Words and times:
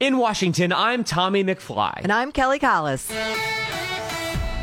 In 0.00 0.16
Washington, 0.16 0.72
I'm 0.72 1.04
Tommy 1.04 1.44
McFly. 1.44 1.92
And 2.02 2.10
I'm 2.10 2.32
Kelly 2.32 2.58
Collis. 2.58 3.12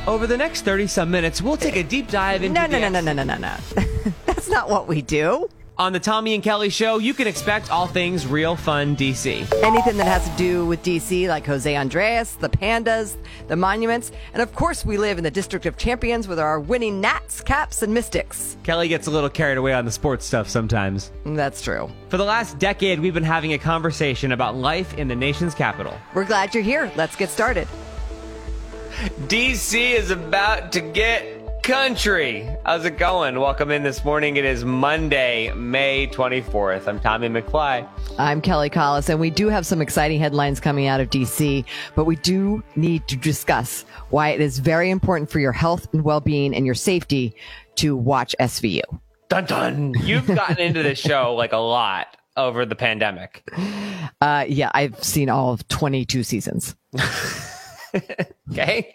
Over 0.07 0.25
the 0.25 0.35
next 0.35 0.63
30 0.63 0.87
some 0.87 1.11
minutes, 1.11 1.43
we'll 1.43 1.57
take 1.57 1.75
a 1.75 1.83
deep 1.83 2.09
dive 2.09 2.41
into 2.41 2.59
No, 2.59 2.65
no, 2.65 2.79
no, 2.79 2.89
no, 2.89 3.01
no, 3.01 3.13
no, 3.13 3.23
no, 3.23 3.37
no. 3.37 3.83
That's 4.25 4.49
not 4.49 4.67
what 4.67 4.87
we 4.87 5.03
do. 5.03 5.47
On 5.79 5.93
the 5.93 5.99
Tommy 5.99 6.33
and 6.33 6.41
Kelly 6.41 6.69
show, 6.69 6.97
you 6.97 7.13
can 7.13 7.27
expect 7.27 7.69
all 7.69 7.85
things 7.85 8.25
real 8.25 8.55
fun 8.55 8.95
DC. 8.95 9.47
Anything 9.61 9.97
that 9.97 10.07
has 10.07 10.27
to 10.27 10.35
do 10.35 10.65
with 10.65 10.81
DC, 10.81 11.27
like 11.27 11.45
Jose 11.45 11.75
Andres, 11.75 12.35
the 12.37 12.49
Pandas, 12.49 13.15
the 13.47 13.55
monuments, 13.55 14.11
and 14.33 14.41
of 14.41 14.55
course, 14.55 14.83
we 14.83 14.97
live 14.97 15.19
in 15.19 15.23
the 15.23 15.29
District 15.29 15.67
of 15.67 15.77
Champions 15.77 16.27
with 16.27 16.39
our 16.39 16.59
winning 16.59 16.99
Nats, 16.99 17.41
Caps, 17.41 17.83
and 17.83 17.93
Mystics. 17.93 18.57
Kelly 18.63 18.87
gets 18.87 19.05
a 19.05 19.11
little 19.11 19.29
carried 19.29 19.59
away 19.59 19.71
on 19.71 19.85
the 19.85 19.91
sports 19.91 20.25
stuff 20.25 20.49
sometimes. 20.49 21.11
Mm, 21.25 21.35
that's 21.35 21.61
true. 21.61 21.91
For 22.09 22.17
the 22.17 22.25
last 22.25 22.57
decade, 22.57 22.99
we've 22.99 23.13
been 23.13 23.21
having 23.21 23.53
a 23.53 23.59
conversation 23.59 24.31
about 24.31 24.55
life 24.55 24.95
in 24.95 25.07
the 25.07 25.15
nation's 25.15 25.53
capital. 25.53 25.95
We're 26.15 26.25
glad 26.25 26.55
you're 26.55 26.63
here. 26.63 26.91
Let's 26.95 27.15
get 27.15 27.29
started. 27.29 27.67
DC 29.27 29.91
is 29.91 30.09
about 30.09 30.71
to 30.71 30.81
get 30.81 31.36
country. 31.67 32.49
How's 32.65 32.85
it 32.85 32.97
going? 32.97 33.37
Welcome 33.41 33.71
in 33.71 33.83
this 33.83 34.05
morning. 34.05 34.37
It 34.37 34.45
is 34.45 34.63
Monday, 34.63 35.51
May 35.51 36.07
24th. 36.07 36.87
I'm 36.87 36.97
Tommy 36.97 37.27
McFly. 37.27 37.85
I'm 38.17 38.39
Kelly 38.39 38.69
Collis, 38.69 39.09
and 39.09 39.19
we 39.19 39.29
do 39.29 39.49
have 39.49 39.65
some 39.65 39.81
exciting 39.81 40.17
headlines 40.17 40.61
coming 40.61 40.87
out 40.87 41.01
of 41.01 41.09
DC, 41.09 41.65
but 41.93 42.05
we 42.05 42.15
do 42.15 42.63
need 42.77 43.05
to 43.09 43.17
discuss 43.17 43.83
why 44.11 44.29
it 44.29 44.39
is 44.39 44.59
very 44.59 44.89
important 44.89 45.29
for 45.29 45.41
your 45.41 45.51
health 45.51 45.89
and 45.91 46.05
well 46.05 46.21
being 46.21 46.55
and 46.55 46.65
your 46.65 46.73
safety 46.73 47.35
to 47.75 47.97
watch 47.97 48.33
SVU. 48.39 48.83
Dun 49.27 49.43
dun. 49.43 49.93
You've 50.03 50.25
gotten 50.25 50.59
into 50.59 50.81
this 50.83 50.97
show 50.97 51.35
like 51.35 51.51
a 51.51 51.57
lot 51.57 52.15
over 52.37 52.65
the 52.65 52.75
pandemic. 52.75 53.45
Uh, 54.21 54.45
yeah, 54.47 54.71
I've 54.73 55.03
seen 55.03 55.29
all 55.29 55.51
of 55.51 55.67
22 55.67 56.23
seasons. 56.23 56.77
okay. 58.51 58.93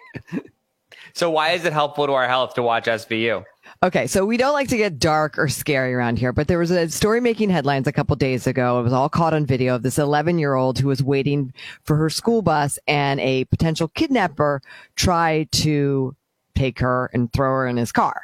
So 1.14 1.30
why 1.30 1.50
is 1.50 1.64
it 1.64 1.72
helpful 1.72 2.06
to 2.06 2.12
our 2.12 2.28
health 2.28 2.54
to 2.54 2.62
watch 2.62 2.86
SVU? 2.86 3.44
Okay, 3.82 4.06
so 4.06 4.24
we 4.24 4.36
don't 4.36 4.52
like 4.52 4.68
to 4.68 4.76
get 4.76 4.98
dark 4.98 5.38
or 5.38 5.48
scary 5.48 5.94
around 5.94 6.18
here, 6.18 6.32
but 6.32 6.48
there 6.48 6.58
was 6.58 6.70
a 6.70 6.88
story 6.88 7.20
making 7.20 7.50
headlines 7.50 7.86
a 7.86 7.92
couple 7.92 8.14
days 8.16 8.46
ago. 8.46 8.78
It 8.78 8.82
was 8.82 8.92
all 8.92 9.08
caught 9.08 9.34
on 9.34 9.46
video 9.46 9.74
of 9.74 9.82
this 9.82 9.98
11 9.98 10.38
year 10.38 10.54
old 10.54 10.78
who 10.78 10.88
was 10.88 11.02
waiting 11.02 11.52
for 11.84 11.96
her 11.96 12.10
school 12.10 12.42
bus 12.42 12.78
and 12.86 13.20
a 13.20 13.44
potential 13.46 13.88
kidnapper 13.88 14.62
tried 14.96 15.50
to 15.52 16.14
take 16.54 16.78
her 16.80 17.10
and 17.12 17.32
throw 17.32 17.50
her 17.50 17.66
in 17.66 17.76
his 17.76 17.92
car. 17.92 18.22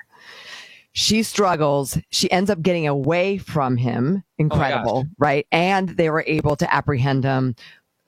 She 0.93 1.23
struggles. 1.23 1.99
She 2.11 2.31
ends 2.31 2.51
up 2.51 2.61
getting 2.61 2.89
away 2.89 3.39
from 3.39 3.77
him. 3.77 4.25
Oh 4.25 4.33
Incredible, 4.39 5.05
oh 5.07 5.11
right? 5.19 5.47
And 5.53 5.91
they 5.91 6.11
were 6.11 6.25
able 6.27 6.57
to 6.57 6.75
apprehend 6.75 7.25
him 7.25 7.55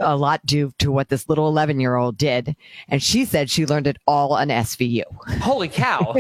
a 0.01 0.17
lot 0.17 0.45
due 0.45 0.73
to 0.79 0.91
what 0.91 1.09
this 1.09 1.29
little 1.29 1.49
11 1.49 1.81
year 1.81 1.97
old 1.97 2.17
did. 2.17 2.57
And 2.89 3.03
she 3.03 3.25
said 3.25 3.51
she 3.51 3.67
learned 3.67 3.87
it 3.87 3.99
all 4.07 4.33
on 4.33 4.49
SVU. 4.49 5.03
Holy 5.41 5.69
cow. 5.69 6.17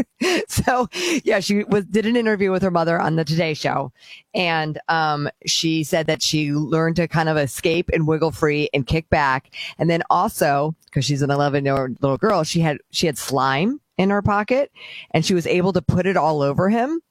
so 0.48 0.88
yeah, 1.24 1.40
she 1.40 1.64
was, 1.64 1.84
did 1.86 2.06
an 2.06 2.16
interview 2.16 2.50
with 2.50 2.62
her 2.62 2.70
mother 2.70 3.00
on 3.00 3.16
the 3.16 3.24
Today 3.24 3.54
Show. 3.54 3.92
And, 4.34 4.78
um, 4.88 5.28
she 5.46 5.84
said 5.84 6.06
that 6.06 6.22
she 6.22 6.52
learned 6.52 6.96
to 6.96 7.08
kind 7.08 7.28
of 7.28 7.36
escape 7.36 7.90
and 7.92 8.06
wiggle 8.06 8.32
free 8.32 8.68
and 8.74 8.86
kick 8.86 9.08
back. 9.08 9.50
And 9.78 9.88
then 9.88 10.02
also, 10.10 10.74
cause 10.92 11.04
she's 11.04 11.22
an 11.22 11.30
11 11.30 11.64
year 11.64 11.76
old 11.76 12.02
little 12.02 12.18
girl, 12.18 12.44
she 12.44 12.60
had, 12.60 12.78
she 12.90 13.06
had 13.06 13.18
slime 13.18 13.80
in 13.96 14.10
her 14.10 14.22
pocket 14.22 14.72
and 15.10 15.26
she 15.26 15.34
was 15.34 15.46
able 15.46 15.72
to 15.74 15.82
put 15.82 16.06
it 16.06 16.16
all 16.16 16.42
over 16.42 16.70
him 16.70 17.02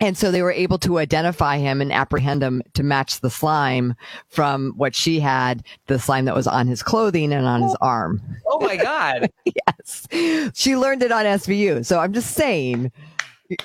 and 0.00 0.16
so 0.16 0.30
they 0.30 0.42
were 0.42 0.52
able 0.52 0.78
to 0.78 0.98
identify 0.98 1.56
him 1.56 1.80
and 1.80 1.92
apprehend 1.92 2.42
him 2.42 2.62
to 2.74 2.82
match 2.82 3.20
the 3.20 3.30
slime 3.30 3.94
from 4.28 4.72
what 4.76 4.94
she 4.94 5.20
had, 5.20 5.62
the 5.86 5.98
slime 5.98 6.26
that 6.26 6.34
was 6.34 6.46
on 6.46 6.66
his 6.66 6.82
clothing 6.82 7.32
and 7.32 7.46
on 7.46 7.62
his 7.62 7.74
oh. 7.80 7.86
arm. 7.86 8.22
Oh 8.46 8.60
my 8.60 8.76
God. 8.76 9.30
yes. 9.44 10.06
She 10.54 10.76
learned 10.76 11.02
it 11.02 11.12
on 11.12 11.24
SVU. 11.24 11.84
So 11.86 11.98
I'm 11.98 12.12
just 12.12 12.32
saying, 12.32 12.92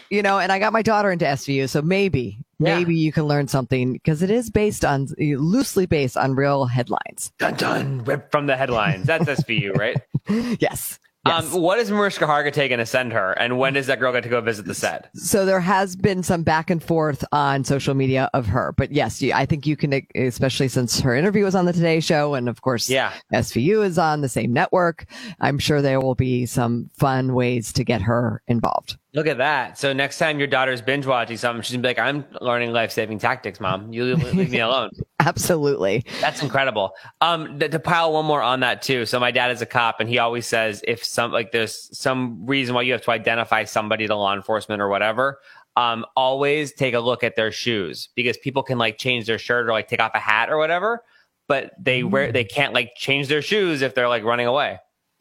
you 0.09 0.22
know, 0.22 0.39
and 0.39 0.53
I 0.53 0.59
got 0.59 0.72
my 0.72 0.81
daughter 0.81 1.11
into 1.11 1.25
SVU. 1.25 1.67
So 1.67 1.81
maybe, 1.81 2.38
yeah. 2.59 2.77
maybe 2.77 2.95
you 2.95 3.11
can 3.11 3.25
learn 3.25 3.50
something 3.50 3.94
because 3.94 4.22
it 4.22 4.31
is 4.31 4.50
based 4.50 4.85
on, 4.85 5.07
loosely 5.17 5.85
based 5.85 6.16
on 6.16 6.35
real 6.35 6.66
headlines. 6.66 7.33
Dun 7.39 7.56
dun. 7.56 8.03
Ripped 8.06 8.31
from 8.31 8.47
the 8.47 8.56
headlines. 8.56 9.06
That's 9.06 9.25
SVU, 9.25 9.75
right? 9.75 9.97
yes. 10.61 10.97
Yes. 11.25 11.53
Um, 11.53 11.61
what 11.61 11.77
is 11.77 11.91
Mariska 11.91 12.25
Hargitay 12.25 12.67
going 12.67 12.79
to 12.79 12.85
send 12.85 13.13
her, 13.13 13.33
and 13.33 13.59
when 13.59 13.73
does 13.73 13.85
that 13.87 13.99
girl 13.99 14.11
get 14.11 14.23
to 14.23 14.29
go 14.29 14.41
visit 14.41 14.65
the 14.65 14.73
set? 14.73 15.11
So 15.13 15.45
there 15.45 15.59
has 15.59 15.95
been 15.95 16.23
some 16.23 16.41
back 16.41 16.71
and 16.71 16.83
forth 16.83 17.23
on 17.31 17.63
social 17.63 17.93
media 17.93 18.29
of 18.33 18.47
her, 18.47 18.73
but 18.75 18.91
yes, 18.91 19.21
I 19.23 19.45
think 19.45 19.67
you 19.67 19.77
can, 19.77 20.01
especially 20.15 20.67
since 20.67 20.99
her 21.01 21.15
interview 21.15 21.43
was 21.43 21.53
on 21.53 21.65
the 21.65 21.73
Today 21.73 21.99
Show, 21.99 22.33
and 22.33 22.49
of 22.49 22.61
course, 22.61 22.89
yeah, 22.89 23.13
SVU 23.31 23.85
is 23.85 23.99
on 23.99 24.21
the 24.21 24.29
same 24.29 24.51
network. 24.51 25.05
I'm 25.39 25.59
sure 25.59 25.83
there 25.83 26.01
will 26.01 26.15
be 26.15 26.47
some 26.47 26.89
fun 26.97 27.35
ways 27.35 27.71
to 27.73 27.83
get 27.83 28.01
her 28.01 28.41
involved. 28.47 28.97
Look 29.13 29.27
at 29.27 29.39
that. 29.39 29.77
So 29.77 29.91
next 29.91 30.19
time 30.19 30.39
your 30.39 30.47
daughter's 30.47 30.81
binge 30.81 31.05
watching 31.05 31.35
something, 31.35 31.61
she's 31.63 31.73
gonna 31.73 31.81
be 31.81 31.89
like, 31.89 31.99
I'm 31.99 32.23
learning 32.39 32.72
life 32.72 32.91
saving 32.91 33.19
tactics, 33.19 33.59
mom. 33.59 33.91
You 33.91 34.16
leave, 34.16 34.49
me 34.49 34.59
alone. 34.59 34.91
Absolutely. 35.19 36.05
That's 36.22 36.41
incredible. 36.41 36.94
Um, 37.19 37.59
to, 37.59 37.67
to 37.67 37.79
pile 37.79 38.13
one 38.13 38.25
more 38.25 38.41
on 38.41 38.61
that 38.61 38.81
too. 38.81 39.05
So 39.05 39.19
my 39.19 39.31
dad 39.31 39.51
is 39.51 39.61
a 39.61 39.66
cop 39.66 40.00
and 40.00 40.07
he 40.07 40.17
always 40.17 40.47
says 40.47 40.81
if 40.88 41.03
some, 41.03 41.33
like 41.33 41.51
there's 41.51 41.89
some 41.97 42.45
reason 42.45 42.73
why 42.73 42.83
you 42.83 42.94
have 42.94 43.01
to 43.01 43.11
identify 43.11 43.66
somebody 43.66 44.07
to 44.07 44.16
law 44.16 44.33
enforcement 44.33 44.81
or 44.81 44.88
whatever, 44.88 45.39
um, 45.75 46.05
always 46.16 46.71
take 46.71 46.94
a 46.94 47.00
look 47.00 47.21
at 47.21 47.35
their 47.35 47.51
shoes 47.51 48.07
because 48.16 48.38
people 48.38 48.63
can 48.63 48.77
like 48.77 48.97
change 48.97 49.25
their 49.25 49.38
shirt 49.38 49.67
or 49.67 49.73
like 49.73 49.89
take 49.89 50.01
off 50.01 50.11
a 50.16 50.19
hat 50.19 50.50
or 50.50 50.57
whatever, 50.57 51.03
but 51.50 51.71
they 51.77 52.03
wear, 52.03 52.29
mm. 52.29 52.33
they 52.33 52.45
can't 52.45 52.73
like 52.73 52.94
change 52.95 53.27
their 53.27 53.41
shoes 53.41 53.81
if 53.81 53.94
they're 53.94 54.09
like 54.09 54.23
running 54.23 54.47
away. 54.47 54.79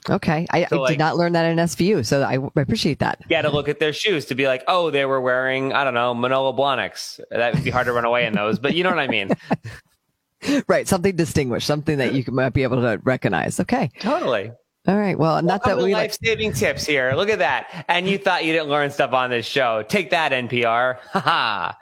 Okay. 0.08 0.46
I, 0.50 0.64
so 0.66 0.78
I 0.78 0.80
like, 0.80 0.88
did 0.90 0.98
not 0.98 1.16
learn 1.16 1.32
that 1.32 1.44
in 1.44 1.58
SVU, 1.58 2.06
so 2.06 2.22
I, 2.22 2.36
I 2.36 2.62
appreciate 2.62 3.00
that. 3.00 3.20
Yeah, 3.28 3.42
to 3.42 3.50
look 3.50 3.68
at 3.68 3.78
their 3.78 3.92
shoes 3.92 4.24
to 4.26 4.34
be 4.34 4.46
like, 4.46 4.64
oh, 4.66 4.90
they 4.90 5.04
were 5.04 5.20
wearing, 5.20 5.72
I 5.72 5.84
don't 5.84 5.94
know, 5.94 6.14
Manolo 6.14 6.52
Blahniks. 6.52 7.20
That 7.30 7.54
would 7.54 7.64
be 7.64 7.70
hard 7.70 7.86
to 7.86 7.92
run 7.92 8.04
away 8.04 8.26
in 8.26 8.32
those, 8.32 8.58
but 8.58 8.74
you 8.74 8.84
know 8.84 8.90
what 8.90 8.98
I 8.98 9.08
mean? 9.08 9.32
right. 10.68 10.88
Something 10.88 11.16
distinguished, 11.16 11.66
something 11.66 11.98
that 11.98 12.14
you 12.14 12.24
might 12.28 12.54
be 12.54 12.62
able 12.62 12.80
to 12.80 13.00
recognize. 13.04 13.60
Okay. 13.60 13.90
Totally. 14.00 14.52
All 14.86 14.96
right. 14.96 15.18
Well, 15.18 15.42
not 15.42 15.62
that 15.64 15.76
we 15.76 15.92
life 15.92 16.16
saving 16.22 16.50
like- 16.50 16.58
tips 16.58 16.86
here. 16.86 17.12
Look 17.14 17.28
at 17.28 17.40
that. 17.40 17.84
And 17.88 18.08
you 18.08 18.16
thought 18.16 18.44
you 18.44 18.52
didn't 18.52 18.70
learn 18.70 18.90
stuff 18.90 19.12
on 19.12 19.30
this 19.30 19.44
show. 19.44 19.84
Take 19.86 20.10
that, 20.10 20.32
NPR. 20.32 20.98
Ha 21.12 21.20
ha. 21.20 21.78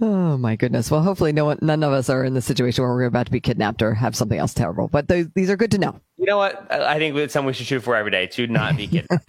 Oh 0.00 0.36
my 0.36 0.56
goodness. 0.56 0.90
Well, 0.90 1.02
hopefully 1.02 1.32
no 1.32 1.46
one, 1.46 1.58
none 1.60 1.82
of 1.82 1.92
us 1.92 2.08
are 2.08 2.24
in 2.24 2.34
the 2.34 2.42
situation 2.42 2.84
where 2.84 2.92
we're 2.92 3.04
about 3.04 3.26
to 3.26 3.32
be 3.32 3.40
kidnapped 3.40 3.82
or 3.82 3.94
have 3.94 4.14
something 4.14 4.38
else 4.38 4.54
terrible, 4.54 4.88
but 4.88 5.08
th- 5.08 5.28
these 5.34 5.50
are 5.50 5.56
good 5.56 5.70
to 5.72 5.78
know. 5.78 6.00
You 6.18 6.26
know 6.26 6.36
what? 6.36 6.70
I 6.70 6.98
think 6.98 7.16
it's 7.16 7.32
something 7.32 7.46
we 7.46 7.52
should 7.52 7.66
shoot 7.66 7.80
for 7.80 7.94
every 7.94 8.10
day 8.10 8.26
to 8.26 8.46
not 8.48 8.76
be 8.76 8.88
kidnapped. 8.88 9.24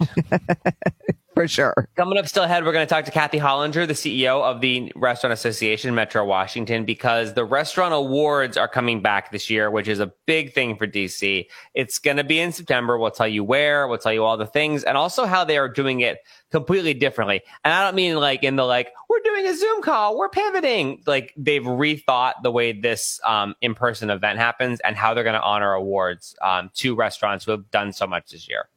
for 1.34 1.46
sure. 1.46 1.88
Coming 1.96 2.18
up 2.18 2.26
still 2.26 2.44
ahead, 2.44 2.64
we're 2.64 2.72
going 2.72 2.86
to 2.86 2.92
talk 2.92 3.04
to 3.04 3.10
Kathy 3.10 3.38
Hollinger, 3.38 3.86
the 3.86 3.94
CEO 3.94 4.42
of 4.42 4.60
the 4.60 4.92
Restaurant 4.96 5.32
Association 5.32 5.94
Metro 5.94 6.24
Washington, 6.24 6.84
because 6.84 7.34
the 7.34 7.44
restaurant 7.44 7.94
awards 7.94 8.56
are 8.56 8.68
coming 8.68 9.00
back 9.00 9.30
this 9.30 9.48
year, 9.48 9.70
which 9.70 9.88
is 9.88 10.00
a 10.00 10.12
big 10.26 10.52
thing 10.52 10.76
for 10.76 10.86
DC. 10.86 11.46
It's 11.74 11.98
going 11.98 12.16
to 12.16 12.24
be 12.24 12.40
in 12.40 12.52
September. 12.52 12.98
We'll 12.98 13.10
tell 13.10 13.28
you 13.28 13.44
where, 13.44 13.86
we'll 13.86 13.98
tell 13.98 14.12
you 14.12 14.24
all 14.24 14.36
the 14.36 14.46
things, 14.46 14.84
and 14.84 14.96
also 14.96 15.24
how 15.24 15.44
they 15.44 15.56
are 15.56 15.68
doing 15.68 16.00
it 16.00 16.18
completely 16.50 16.94
differently. 16.94 17.42
And 17.64 17.72
I 17.72 17.84
don't 17.84 17.94
mean 17.94 18.16
like 18.16 18.42
in 18.42 18.56
the 18.56 18.64
like, 18.64 18.92
we're 19.08 19.20
doing 19.24 19.46
a 19.46 19.54
Zoom 19.54 19.82
call, 19.82 20.18
we're 20.18 20.28
pivoting. 20.28 21.02
Like 21.06 21.32
they've 21.36 21.62
rethought 21.62 22.34
the 22.42 22.50
way 22.50 22.72
this 22.72 23.20
um, 23.24 23.54
in 23.60 23.74
person 23.74 24.10
event 24.10 24.38
happens 24.38 24.80
and 24.80 24.96
how 24.96 25.14
they're 25.14 25.24
going 25.24 25.34
to 25.34 25.42
honor 25.42 25.72
awards 25.72 26.34
um, 26.42 26.70
to 26.74 26.94
restaurants 26.94 27.44
who 27.44 27.52
have 27.52 27.70
done 27.70 27.92
so 27.92 28.06
much 28.06 28.30
this 28.30 28.48
year. 28.48 28.68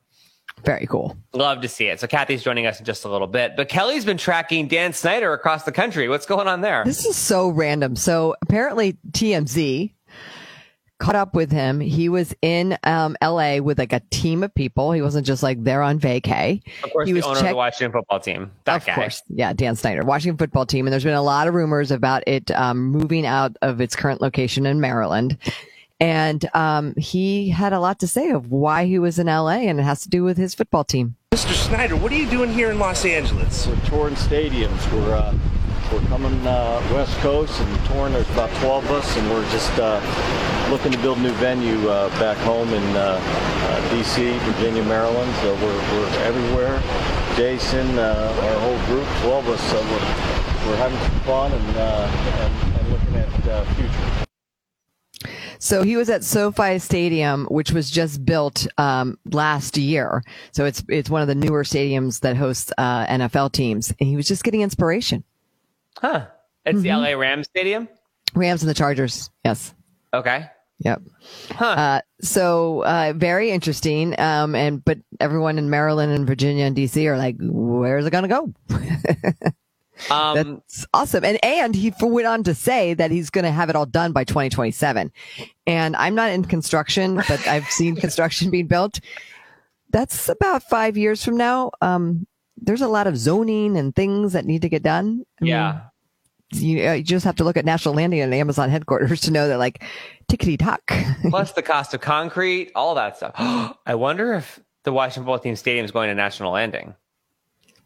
Very 0.64 0.88
cool. 0.88 1.18
Love 1.34 1.62
to 1.62 1.68
see 1.68 1.88
it. 1.88 2.00
So 2.00 2.08
Kathy's 2.08 2.42
joining 2.44 2.66
us 2.66 2.80
in 2.80 2.86
just 2.86 3.04
a 3.04 3.10
little 3.10 3.28
bit, 3.28 3.56
but 3.58 3.68
Kelly's 3.68 4.06
been 4.06 4.18
tracking 4.18 4.68
Dan 4.68 4.94
Snyder 4.94 5.34
across 5.34 5.64
the 5.64 5.72
country. 5.74 6.08
What's 6.08 6.26
going 6.26 6.48
on 6.48 6.62
there? 6.62 6.84
This 6.86 7.06
is 7.06 7.16
so 7.18 7.50
random. 7.50 7.96
So 7.96 8.36
apparently 8.42 8.98
TMZ 9.12 9.94
caught 11.00 11.16
up 11.16 11.36
with 11.36 11.52
him. 11.52 11.82
He 11.82 12.08
was 12.08 12.34
in 12.42 12.78
um, 12.84 13.18
LA 13.22 13.58
with 13.58 13.78
like 13.78 13.92
a 13.92 14.02
team 14.10 14.42
of 14.42 14.56
people. 14.56 14.94
He 14.94 15.02
wasn't 15.02 15.26
just 15.28 15.44
like 15.44 15.62
there 15.62 15.82
on 15.82 16.00
vacay. 16.00 16.62
Of 16.82 16.94
course, 16.94 17.08
he 17.08 17.14
was 17.14 17.26
owner 17.26 17.36
check- 17.36 17.44
of 17.46 17.50
the 17.50 17.56
Washington 17.58 17.92
football 17.92 18.20
team. 18.22 18.52
That 18.64 18.78
of 18.78 18.86
guy. 18.86 18.96
course, 18.96 19.22
yeah, 19.28 19.52
Dan 19.52 19.76
Snyder, 19.76 20.04
Washington 20.04 20.38
football 20.38 20.66
team. 20.66 20.88
And 20.88 20.94
there's 20.94 21.04
been 21.04 21.14
a 21.14 21.22
lot 21.22 21.48
of 21.48 21.56
rumors 21.56 21.92
about 21.92 22.24
it 22.26 22.52
um, 22.52 22.86
moving 22.86 23.26
out 23.26 23.58
of 23.62 23.82
its 23.82 23.98
current 23.98 24.22
location 24.22 24.66
in 24.66 24.80
Maryland. 24.80 25.38
And 26.04 26.50
um, 26.54 26.94
he 26.98 27.48
had 27.48 27.72
a 27.72 27.80
lot 27.80 28.00
to 28.00 28.08
say 28.08 28.32
of 28.32 28.52
why 28.52 28.88
he 28.88 29.00
was 29.00 29.20
in 29.20 29.28
LA, 29.28 29.64
and 29.64 29.80
it 29.80 29.84
has 29.84 30.02
to 30.02 30.10
do 30.10 30.26
with 30.26 30.36
his 30.36 30.54
football 30.54 30.84
team. 30.84 31.16
Mr. 31.32 31.54
Snyder, 31.54 31.96
what 31.96 32.12
are 32.12 32.16
you 32.16 32.30
doing 32.30 32.52
here 32.52 32.72
in 32.72 32.78
Los 32.78 33.06
Angeles? 33.06 33.66
We're 33.66 33.80
touring 33.86 34.16
stadiums. 34.16 34.92
We're 34.92 35.16
uh, 35.16 35.34
we're 35.94 36.06
coming 36.08 36.46
uh, 36.46 36.86
West 36.92 37.16
Coast 37.20 37.58
and 37.58 37.86
touring. 37.86 38.12
There's 38.12 38.30
about 38.32 38.50
12 38.60 38.84
of 38.84 38.92
us, 38.92 39.16
and 39.16 39.30
we're 39.30 39.50
just 39.52 39.72
uh, 39.80 40.02
looking 40.70 40.92
to 40.92 40.98
build 40.98 41.20
a 41.20 41.22
new 41.22 41.32
venue 41.36 41.88
uh, 41.88 42.10
back 42.20 42.36
home 42.40 42.68
in 42.74 42.84
uh, 42.98 43.18
uh, 43.24 43.90
D.C., 43.96 44.38
Virginia, 44.40 44.84
Maryland. 44.84 45.34
So 45.36 45.56
we're, 45.56 45.80
we're 45.96 46.10
everywhere. 46.26 46.84
Jason, 47.38 47.98
our 47.98 48.60
whole 48.60 48.86
group, 48.88 49.08
12 49.22 49.48
of 49.48 49.54
us, 49.54 49.72
so 49.72 49.80
we're, 49.80 50.68
we're 50.68 50.78
having 50.84 51.00
some 51.00 51.20
fun 51.22 51.52
and, 51.54 51.78
and, 51.78 52.78
and 52.78 52.90
looking 52.90 53.16
at 53.16 53.44
the 53.46 53.66
future. 53.76 54.23
So 55.64 55.82
he 55.82 55.96
was 55.96 56.10
at 56.10 56.26
SoFi 56.26 56.78
Stadium, 56.78 57.46
which 57.46 57.72
was 57.72 57.90
just 57.90 58.26
built 58.26 58.68
um, 58.78 59.18
last 59.32 59.78
year. 59.78 60.22
So 60.52 60.66
it's 60.66 60.84
it's 60.90 61.10
one 61.10 61.22
of 61.22 61.30
the 61.30 61.36
newer 61.36 61.64
stadiums 61.64 62.20
that 62.20 62.36
hosts 62.36 62.74
uh, 62.78 63.06
NFL 63.06 63.54
teams, 63.54 63.94
and 63.98 64.10
he 64.10 64.18
was 64.18 64.28
just 64.28 64.44
getting 64.44 64.60
inspiration. 64.60 65.24
Huh. 65.98 66.26
It's 66.66 66.82
the 66.82 66.90
LA 66.90 67.12
Rams 67.12 67.48
Stadium? 67.48 67.88
Rams 68.36 68.62
and 68.62 68.70
the 68.70 68.74
Chargers. 68.74 69.30
Yes. 69.46 69.74
Okay. 70.14 70.48
Yep. 70.80 71.02
Huh. 71.52 71.66
Uh, 71.66 72.02
so 72.20 72.84
uh, 72.84 73.14
very 73.16 73.50
interesting. 73.50 74.20
Um, 74.20 74.56
and 74.56 74.84
but 74.84 74.98
everyone 75.22 75.58
in 75.58 75.70
Maryland 75.70 76.12
and 76.12 76.28
Virginia 76.28 76.66
and 76.66 76.76
DC 76.76 77.06
are 77.06 77.18
like, 77.18 77.38
where's 77.40 78.06
it 78.06 78.12
going 78.12 78.28
to 78.28 78.54
go? 78.70 79.52
um, 80.10 80.36
That's 80.36 80.86
awesome. 80.94 81.24
And 81.24 81.44
and 81.44 81.76
he 81.76 81.94
went 82.02 82.28
on 82.28 82.44
to 82.44 82.54
say 82.54 82.94
that 82.94 83.12
he's 83.12 83.30
going 83.30 83.46
to 83.46 83.52
have 83.52 83.70
it 83.70 83.76
all 83.76 83.86
done 83.86 84.12
by 84.12 84.24
2027. 84.24 85.12
And 85.68 85.96
I'm 85.96 86.16
not 86.16 86.32
in 86.32 86.46
construction, 86.46 87.16
but 87.16 87.48
I've 87.48 87.68
seen 87.68 87.96
construction 87.96 88.50
being 88.50 88.68
built. 88.68 89.00
That's 89.92 90.30
about 90.30 90.64
five 90.64 90.98
years 90.98 91.24
from 91.24 91.38
now. 91.38 91.72
Um, 91.82 92.26
there's 92.58 92.82
a 92.82 92.88
lot 92.88 93.08
of 93.08 93.18
zoning 93.18 93.78
and 93.78 93.96
things 93.96 94.34
that 94.34 94.46
need 94.46 94.62
to 94.64 94.70
get 94.70 94.84
done. 94.84 95.26
I 95.40 95.44
mean, 95.44 95.50
yeah. 95.50 95.82
you, 96.52 96.88
uh, 96.88 96.94
you 96.94 97.04
just 97.04 97.26
have 97.26 97.36
to 97.38 97.44
look 97.44 97.58
at 97.58 97.66
National 97.66 97.94
Landing 97.94 98.22
and 98.22 98.34
Amazon 98.34 98.70
headquarters 98.70 99.22
to 99.22 99.32
know 99.32 99.48
that 99.48 99.58
like 99.58 99.84
tickety 100.32 100.58
tock. 100.58 100.82
Plus 101.30 101.52
the 101.52 101.62
cost 101.62 101.94
of 101.94 102.02
concrete, 102.02 102.72
all 102.76 102.96
that 102.96 103.18
stuff. 103.18 103.34
I 103.86 103.96
wonder 103.96 104.34
if 104.34 104.60
the 104.84 104.92
Washington 104.92 105.24
football 105.24 105.40
team 105.40 105.56
stadium 105.56 105.86
is 105.86 105.92
going 105.92 106.10
to 106.10 106.16
National 106.16 106.52
Landing. 106.52 106.96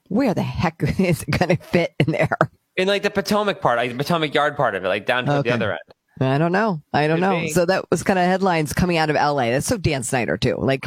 Where 0.09 0.33
the 0.33 0.43
heck 0.43 0.81
is 0.99 1.23
it 1.23 1.31
going 1.37 1.55
to 1.55 1.63
fit 1.63 1.93
in 1.99 2.11
there? 2.11 2.37
In 2.75 2.87
like 2.87 3.03
the 3.03 3.09
Potomac 3.09 3.61
part, 3.61 3.77
like 3.77 3.91
the 3.91 3.97
Potomac 3.97 4.33
Yard 4.33 4.55
part 4.55 4.75
of 4.75 4.83
it, 4.85 4.87
like 4.87 5.05
down 5.05 5.25
to 5.25 5.37
Okay. 5.37 5.49
the 5.49 5.55
other 5.55 5.71
end. 5.71 5.79
I 6.19 6.37
don't 6.37 6.51
know. 6.51 6.81
I 6.93 7.07
don't 7.07 7.17
Could 7.17 7.21
know. 7.21 7.39
be. 7.41 7.49
So 7.49 7.65
that 7.65 7.85
was 7.91 8.01
kind 8.03 8.17
of 8.17 8.25
headlines 8.25 8.73
coming 8.73 8.97
out 8.97 9.09
of 9.09 9.15
LA. 9.15 9.49
That's 9.51 9.67
so 9.67 9.77
Dan 9.77 10.03
Snyder 10.03 10.37
too. 10.37 10.55
Like 10.57 10.85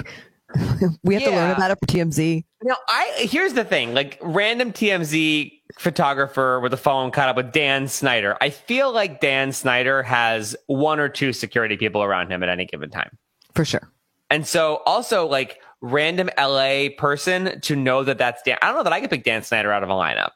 we 1.05 1.15
have 1.15 1.23
to 1.23 1.31
learn 1.31 1.51
about 1.53 1.71
it 1.71 1.79
for 1.79 1.87
TMZ. 1.87 2.45
Now, 2.65 2.77
I 2.89 3.13
here's 3.31 3.53
the 3.53 3.65
thing: 3.65 3.95
like 3.95 4.19
random 4.21 4.73
TMZ 4.73 5.53
photographer 5.79 6.59
with 6.61 6.73
a 6.73 6.77
phone 6.77 7.11
caught 7.13 7.29
up 7.29 7.37
with 7.37 7.53
Dan 7.53 7.87
Snyder. 7.87 8.37
I 8.41 8.51
feel 8.51 8.93
like 8.93 9.21
Dan 9.21 9.53
Snyder 9.53 10.03
has 10.03 10.57
one 10.67 10.99
or 10.99 11.09
two 11.09 11.33
security 11.33 11.77
people 11.77 12.03
around 12.03 12.31
him 12.33 12.43
at 12.43 12.49
any 12.49 12.67
given 12.67 12.91
time, 12.91 13.17
For 13.55 13.65
sure. 13.65 13.93
and 14.31 14.45
so 14.47 14.83
also 14.87 15.27
like 15.29 15.59
random 15.81 16.31
LA 16.39 16.89
person 16.97 17.61
to 17.63 17.77
know 17.77 18.05
that 18.05 18.19
that's 18.19 18.43
Dan. 18.43 18.59
I 18.63 18.67
don't 18.69 18.77
know 18.77 18.83
that 18.85 18.93
I 18.93 19.01
could 19.01 19.11
pick 19.11 19.25
Dan 19.25 19.43
Snyder 19.43 19.73
out 19.73 19.83
of 19.83 19.89
a 19.89 19.93
lineup. 19.93 20.33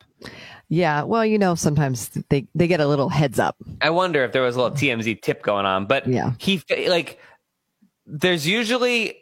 Yeah. 0.68 1.02
Well, 1.02 1.24
you 1.26 1.38
know, 1.38 1.54
sometimes 1.54 2.08
they, 2.30 2.46
they 2.54 2.66
get 2.66 2.80
a 2.80 2.86
little 2.88 3.10
heads 3.10 3.38
up. 3.38 3.56
I 3.82 3.90
wonder 3.90 4.24
if 4.24 4.32
there 4.32 4.42
was 4.42 4.56
a 4.56 4.62
little 4.62 4.76
TMZ 4.76 5.20
tip 5.22 5.42
going 5.42 5.66
on, 5.66 5.86
but 5.86 6.06
Yeah. 6.06 6.32
he 6.38 6.62
like 6.88 7.18
there's 8.06 8.46
usually. 8.46 9.18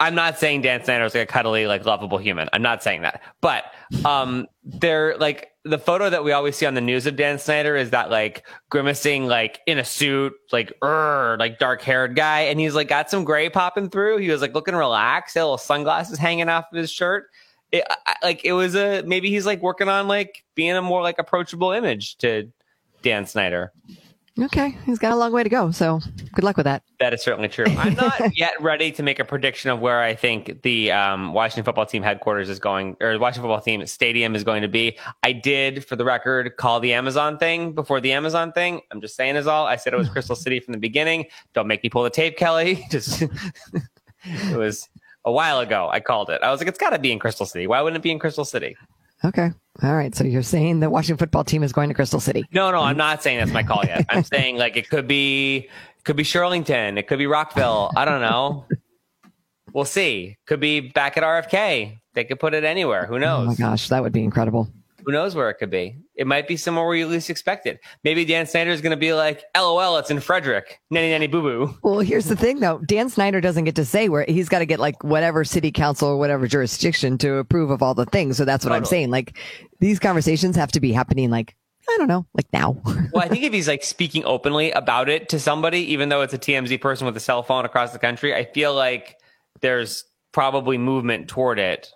I'm 0.00 0.16
not 0.16 0.36
saying 0.36 0.62
Dan 0.62 0.82
Snyder 0.82 1.04
is 1.04 1.14
like 1.14 1.28
a 1.28 1.32
cuddly, 1.32 1.68
like 1.68 1.84
lovable 1.86 2.18
human. 2.18 2.48
I'm 2.52 2.62
not 2.62 2.82
saying 2.82 3.02
that, 3.02 3.22
but 3.40 3.62
um, 4.04 4.48
they're 4.64 5.16
like 5.16 5.51
the 5.64 5.78
photo 5.78 6.10
that 6.10 6.24
we 6.24 6.32
always 6.32 6.56
see 6.56 6.66
on 6.66 6.74
the 6.74 6.80
news 6.80 7.06
of 7.06 7.14
Dan 7.14 7.38
Snyder 7.38 7.76
is 7.76 7.90
that 7.90 8.10
like 8.10 8.44
grimacing, 8.68 9.26
like 9.26 9.60
in 9.66 9.78
a 9.78 9.84
suit, 9.84 10.32
like 10.50 10.72
er, 10.82 11.36
like 11.38 11.58
dark 11.58 11.82
haired 11.82 12.16
guy, 12.16 12.40
and 12.40 12.58
he's 12.58 12.74
like 12.74 12.88
got 12.88 13.08
some 13.08 13.24
gray 13.24 13.48
popping 13.48 13.88
through. 13.88 14.18
He 14.18 14.28
was 14.28 14.40
like 14.40 14.54
looking 14.54 14.74
relaxed, 14.74 15.34
had 15.34 15.42
little 15.42 15.58
sunglasses 15.58 16.18
hanging 16.18 16.48
off 16.48 16.66
of 16.72 16.78
his 16.78 16.90
shirt. 16.90 17.26
It, 17.70 17.84
I, 18.06 18.16
like 18.22 18.44
it 18.44 18.52
was 18.52 18.74
a 18.74 19.02
maybe 19.02 19.30
he's 19.30 19.46
like 19.46 19.62
working 19.62 19.88
on 19.88 20.08
like 20.08 20.44
being 20.54 20.72
a 20.72 20.82
more 20.82 21.00
like 21.00 21.18
approachable 21.18 21.70
image 21.70 22.16
to 22.18 22.50
Dan 23.02 23.26
Snyder. 23.26 23.72
Okay. 24.40 24.76
He's 24.86 24.98
got 24.98 25.12
a 25.12 25.16
long 25.16 25.30
way 25.32 25.42
to 25.42 25.48
go. 25.48 25.70
So 25.72 26.00
good 26.32 26.42
luck 26.42 26.56
with 26.56 26.64
that. 26.64 26.82
That 27.00 27.12
is 27.12 27.22
certainly 27.22 27.48
true. 27.48 27.66
I'm 27.68 27.94
not 27.94 28.36
yet 28.36 28.54
ready 28.60 28.90
to 28.92 29.02
make 29.02 29.18
a 29.18 29.24
prediction 29.24 29.70
of 29.70 29.80
where 29.80 30.00
I 30.00 30.14
think 30.14 30.62
the 30.62 30.90
um, 30.90 31.34
Washington 31.34 31.64
football 31.64 31.84
team 31.84 32.02
headquarters 32.02 32.48
is 32.48 32.58
going, 32.58 32.96
or 33.00 33.12
the 33.12 33.18
Washington 33.18 33.42
football 33.42 33.60
team 33.60 33.84
stadium 33.86 34.34
is 34.34 34.42
going 34.42 34.62
to 34.62 34.68
be. 34.68 34.96
I 35.22 35.32
did, 35.32 35.84
for 35.84 35.96
the 35.96 36.04
record, 36.04 36.56
call 36.56 36.80
the 36.80 36.94
Amazon 36.94 37.36
thing 37.36 37.72
before 37.72 38.00
the 38.00 38.12
Amazon 38.12 38.52
thing. 38.52 38.80
I'm 38.90 39.02
just 39.02 39.16
saying, 39.16 39.36
is 39.36 39.46
all. 39.46 39.66
I 39.66 39.76
said 39.76 39.92
it 39.92 39.98
was 39.98 40.08
Crystal 40.12 40.36
City 40.36 40.60
from 40.60 40.72
the 40.72 40.78
beginning. 40.78 41.26
Don't 41.52 41.66
make 41.66 41.82
me 41.82 41.90
pull 41.90 42.02
the 42.02 42.10
tape, 42.10 42.38
Kelly. 42.38 42.86
Just 42.90 43.22
it 44.24 44.56
was 44.56 44.88
a 45.24 45.32
while 45.32 45.60
ago. 45.60 45.88
I 45.92 46.00
called 46.00 46.30
it. 46.30 46.42
I 46.42 46.50
was 46.50 46.60
like, 46.60 46.68
it's 46.68 46.78
got 46.78 46.90
to 46.90 46.98
be 46.98 47.12
in 47.12 47.18
Crystal 47.18 47.46
City. 47.46 47.66
Why 47.66 47.80
wouldn't 47.82 47.98
it 47.98 48.02
be 48.02 48.10
in 48.10 48.18
Crystal 48.18 48.44
City? 48.44 48.76
Okay. 49.24 49.50
All 49.82 49.94
right. 49.94 50.14
So 50.14 50.24
you're 50.24 50.42
saying 50.42 50.80
the 50.80 50.90
Washington 50.90 51.18
football 51.18 51.44
team 51.44 51.62
is 51.62 51.72
going 51.72 51.88
to 51.88 51.94
Crystal 51.94 52.20
City. 52.20 52.44
No, 52.52 52.70
no, 52.70 52.80
I'm 52.80 52.96
not 52.96 53.22
saying 53.22 53.38
that's 53.38 53.52
my 53.52 53.62
call 53.62 53.84
yet. 53.84 54.04
I'm 54.08 54.24
saying 54.24 54.56
like 54.56 54.76
it 54.76 54.88
could 54.88 55.06
be 55.08 55.68
it 55.98 56.04
could 56.04 56.16
be 56.16 56.24
Shirlington, 56.24 56.98
it 56.98 57.06
could 57.06 57.18
be 57.18 57.26
Rockville. 57.26 57.90
I 57.96 58.04
don't 58.04 58.20
know. 58.20 58.66
We'll 59.72 59.84
see. 59.86 60.36
Could 60.46 60.60
be 60.60 60.80
back 60.80 61.16
at 61.16 61.22
RFK. 61.22 61.98
They 62.14 62.24
could 62.24 62.38
put 62.38 62.52
it 62.52 62.64
anywhere. 62.64 63.06
Who 63.06 63.18
knows? 63.18 63.44
Oh 63.44 63.50
my 63.50 63.54
gosh. 63.54 63.88
That 63.88 64.02
would 64.02 64.12
be 64.12 64.22
incredible. 64.22 64.68
Who 65.04 65.12
knows 65.12 65.34
where 65.34 65.50
it 65.50 65.54
could 65.54 65.70
be? 65.70 65.98
It 66.14 66.26
might 66.26 66.46
be 66.46 66.56
somewhere 66.56 66.84
where 66.84 66.94
you 66.94 67.06
least 67.06 67.30
expect 67.30 67.66
it. 67.66 67.80
Maybe 68.04 68.24
Dan 68.24 68.46
Snyder 68.46 68.70
is 68.70 68.80
going 68.80 68.92
to 68.92 68.96
be 68.96 69.12
like, 69.12 69.44
"LOL, 69.56 69.98
it's 69.98 70.10
in 70.10 70.20
Frederick." 70.20 70.80
Nanny 70.90 71.10
nanny 71.10 71.26
boo 71.26 71.42
boo. 71.42 71.78
Well, 71.82 72.00
here's 72.00 72.26
the 72.26 72.36
thing 72.36 72.60
though. 72.60 72.78
Dan 72.86 73.08
Snyder 73.08 73.40
doesn't 73.40 73.64
get 73.64 73.76
to 73.76 73.84
say 73.84 74.08
where 74.08 74.24
he's 74.28 74.48
got 74.48 74.60
to 74.60 74.66
get 74.66 74.80
like 74.80 75.02
whatever 75.02 75.44
city 75.44 75.72
council 75.72 76.08
or 76.08 76.16
whatever 76.16 76.46
jurisdiction 76.46 77.18
to 77.18 77.36
approve 77.36 77.70
of 77.70 77.82
all 77.82 77.94
the 77.94 78.06
things. 78.06 78.36
So 78.36 78.44
that's 78.44 78.64
what 78.64 78.72
I'm 78.72 78.84
saying. 78.84 79.10
Like 79.10 79.38
these 79.80 79.98
conversations 79.98 80.56
have 80.56 80.72
to 80.72 80.80
be 80.80 80.92
happening 80.92 81.30
like, 81.30 81.56
I 81.88 81.96
don't 81.98 82.08
know, 82.08 82.26
like 82.34 82.46
now. 82.52 82.80
Well, 83.12 83.24
I 83.24 83.28
think 83.28 83.42
if 83.42 83.52
he's 83.52 83.68
like 83.68 83.84
speaking 83.84 84.24
openly 84.24 84.70
about 84.70 85.08
it 85.08 85.28
to 85.30 85.40
somebody, 85.40 85.80
even 85.92 86.08
though 86.08 86.22
it's 86.22 86.34
a 86.34 86.38
TMZ 86.38 86.80
person 86.80 87.06
with 87.06 87.16
a 87.16 87.20
cell 87.20 87.42
phone 87.42 87.64
across 87.64 87.92
the 87.92 87.98
country, 87.98 88.34
I 88.34 88.44
feel 88.44 88.74
like 88.74 89.16
there's 89.60 90.04
probably 90.32 90.78
movement 90.78 91.28
toward 91.28 91.58
it. 91.58 91.90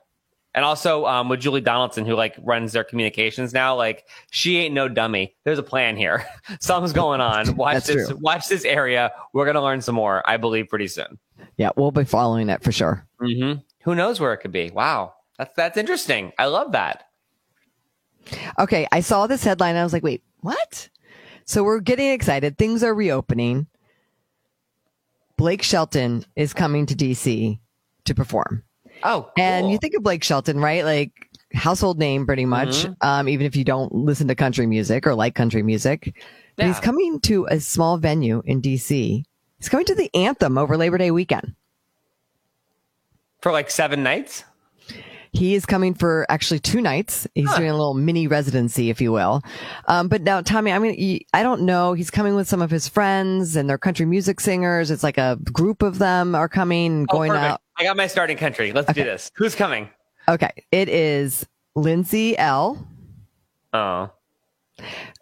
And 0.56 0.64
also 0.64 1.06
um, 1.06 1.28
with 1.28 1.40
Julie 1.40 1.60
Donaldson, 1.60 2.04
who 2.06 2.14
like 2.16 2.34
runs 2.42 2.72
their 2.72 2.82
communications 2.82 3.52
now, 3.52 3.76
like 3.76 4.06
she 4.30 4.56
ain't 4.56 4.74
no 4.74 4.88
dummy. 4.88 5.36
There's 5.44 5.58
a 5.58 5.62
plan 5.62 5.96
here. 5.96 6.26
Something's 6.60 6.92
going 6.94 7.20
on. 7.20 7.54
Watch 7.56 7.84
this. 7.84 8.08
true. 8.08 8.18
Watch 8.20 8.48
this 8.48 8.64
area. 8.64 9.12
We're 9.34 9.46
gonna 9.46 9.62
learn 9.62 9.82
some 9.82 9.94
more. 9.94 10.28
I 10.28 10.38
believe 10.38 10.68
pretty 10.68 10.88
soon. 10.88 11.18
yeah, 11.58 11.70
we'll 11.76 11.92
be 11.92 12.04
following 12.04 12.48
it 12.48 12.62
for 12.64 12.72
sure. 12.72 13.06
hmm 13.20 13.52
Who 13.82 13.94
knows 13.94 14.18
where 14.18 14.32
it 14.32 14.38
could 14.38 14.50
be? 14.52 14.70
Wow, 14.70 15.12
that's 15.38 15.54
that's 15.54 15.76
interesting. 15.76 16.32
I 16.38 16.46
love 16.46 16.72
that. 16.72 17.04
Okay, 18.58 18.88
I 18.90 19.00
saw 19.00 19.26
this 19.26 19.44
headline 19.44 19.70
and 19.70 19.78
I 19.78 19.84
was 19.84 19.92
like, 19.92 20.02
wait, 20.02 20.24
what? 20.40 20.88
So 21.44 21.62
we're 21.62 21.78
getting 21.80 22.10
excited. 22.10 22.58
Things 22.58 22.82
are 22.82 22.94
reopening. 22.94 23.66
Blake 25.36 25.62
Shelton 25.62 26.24
is 26.34 26.52
coming 26.54 26.86
to 26.86 26.94
DC 26.96 27.58
to 28.06 28.14
perform. 28.14 28.64
Oh, 29.02 29.30
And 29.36 29.70
you 29.70 29.78
think 29.78 29.94
of 29.94 30.02
Blake 30.02 30.24
Shelton, 30.24 30.58
right? 30.58 30.84
Like 30.84 31.12
household 31.54 31.98
name 31.98 32.26
pretty 32.26 32.44
much. 32.44 32.68
Mm-hmm. 32.84 32.92
Um, 33.06 33.28
even 33.28 33.46
if 33.46 33.54
you 33.56 33.64
don't 33.64 33.92
listen 33.94 34.28
to 34.28 34.34
country 34.34 34.66
music 34.66 35.06
or 35.06 35.14
like 35.14 35.34
country 35.34 35.62
music. 35.62 36.14
But 36.56 36.66
he's 36.66 36.80
coming 36.80 37.20
to 37.20 37.46
a 37.50 37.60
small 37.60 37.98
venue 37.98 38.42
in 38.46 38.62
DC. 38.62 39.24
He's 39.58 39.68
coming 39.68 39.86
to 39.86 39.94
the 39.94 40.10
anthem 40.14 40.56
over 40.58 40.76
Labor 40.76 40.98
Day 40.98 41.10
weekend. 41.10 41.54
for 43.42 43.52
like 43.52 43.70
seven 43.70 44.02
nights? 44.02 44.44
He 45.32 45.54
is 45.54 45.66
coming 45.66 45.92
for 45.92 46.24
actually 46.30 46.60
two 46.60 46.80
nights. 46.80 47.26
He's 47.34 47.52
doing 47.54 47.68
a 47.68 47.74
little 47.74 47.92
mini 47.92 48.26
residency, 48.26 48.88
if 48.88 49.02
you 49.02 49.12
will. 49.12 49.42
Um, 49.86 50.08
but 50.08 50.22
now, 50.22 50.40
Tommy, 50.40 50.72
I 50.72 50.78
mean, 50.78 51.20
I 51.34 51.42
don't 51.42 51.62
know. 51.62 51.92
He's 51.92 52.10
coming 52.10 52.34
with 52.36 52.48
some 52.48 52.62
of 52.62 52.70
his 52.70 52.88
friends 52.88 53.54
and 53.54 53.68
they're 53.68 53.76
country 53.76 54.06
music 54.06 54.40
singers. 54.40 54.90
It's 54.90 55.02
like 55.02 55.18
a 55.18 55.36
group 55.52 55.82
of 55.82 55.98
them 55.98 56.34
are 56.34 56.48
coming, 56.48 57.02
Oh, 57.10 57.12
going 57.12 57.32
perfect. 57.32 57.52
out. 57.52 57.60
I 57.78 57.84
got 57.84 57.96
my 57.96 58.06
starting 58.06 58.36
country. 58.36 58.72
Let's 58.72 58.92
do 58.92 59.04
this. 59.04 59.30
Who's 59.36 59.54
coming? 59.54 59.88
Okay. 60.28 60.50
It 60.72 60.88
is 60.88 61.46
Lindsay 61.74 62.36
Ell, 62.38 62.86
Oh, 63.72 64.10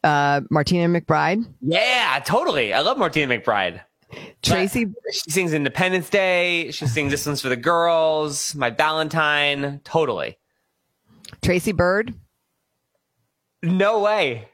uh, 0.05 0.41
Martina 0.51 0.89
McBride, 1.01 1.45
yeah, 1.61 2.21
totally. 2.25 2.73
I 2.73 2.81
love 2.81 2.99
Martina 2.99 3.37
McBride. 3.37 3.81
Tracy. 4.43 4.87
She 5.13 5.31
sings 5.31 5.53
Independence 5.53 6.09
Day. 6.09 6.71
She 6.71 6.87
sings 6.87 7.11
This 7.11 7.27
One's 7.27 7.41
for 7.41 7.49
the 7.49 7.57
Girls, 7.57 8.55
My 8.55 8.71
Valentine. 8.71 9.81
Totally. 9.83 10.39
Tracy 11.43 11.73
Byrd. 11.73 12.15
No 13.63 13.99
way. 14.01 14.49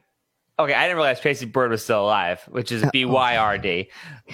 Okay, 0.60 0.74
I 0.74 0.82
didn't 0.82 0.96
realize 0.96 1.18
Tracy 1.20 1.46
Byrd 1.46 1.70
was 1.70 1.82
still 1.82 2.04
alive, 2.04 2.42
which 2.50 2.70
is 2.70 2.84
B 2.92 3.06
Y 3.06 3.36
R 3.36 3.56
D. 3.56 3.88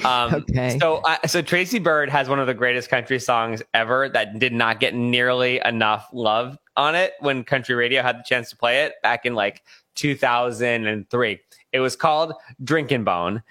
Um, 0.04 0.34
Okay. 0.34 0.76
So, 0.80 0.96
uh, 0.96 1.24
so 1.26 1.40
Tracy 1.40 1.78
Byrd 1.78 2.10
has 2.10 2.28
one 2.28 2.40
of 2.40 2.48
the 2.48 2.54
greatest 2.54 2.90
country 2.90 3.20
songs 3.20 3.62
ever 3.74 4.08
that 4.08 4.40
did 4.40 4.52
not 4.52 4.80
get 4.80 4.92
nearly 4.94 5.60
enough 5.64 6.08
love 6.12 6.58
on 6.76 6.96
it 6.96 7.12
when 7.20 7.44
country 7.44 7.76
radio 7.76 8.02
had 8.02 8.18
the 8.18 8.24
chance 8.24 8.50
to 8.50 8.56
play 8.56 8.84
it 8.84 8.94
back 9.04 9.24
in 9.24 9.34
like 9.36 9.62
2003. 9.94 11.40
It 11.72 11.80
was 11.80 11.94
called 11.94 12.32
Drinking 12.64 13.04
Bone. 13.04 13.42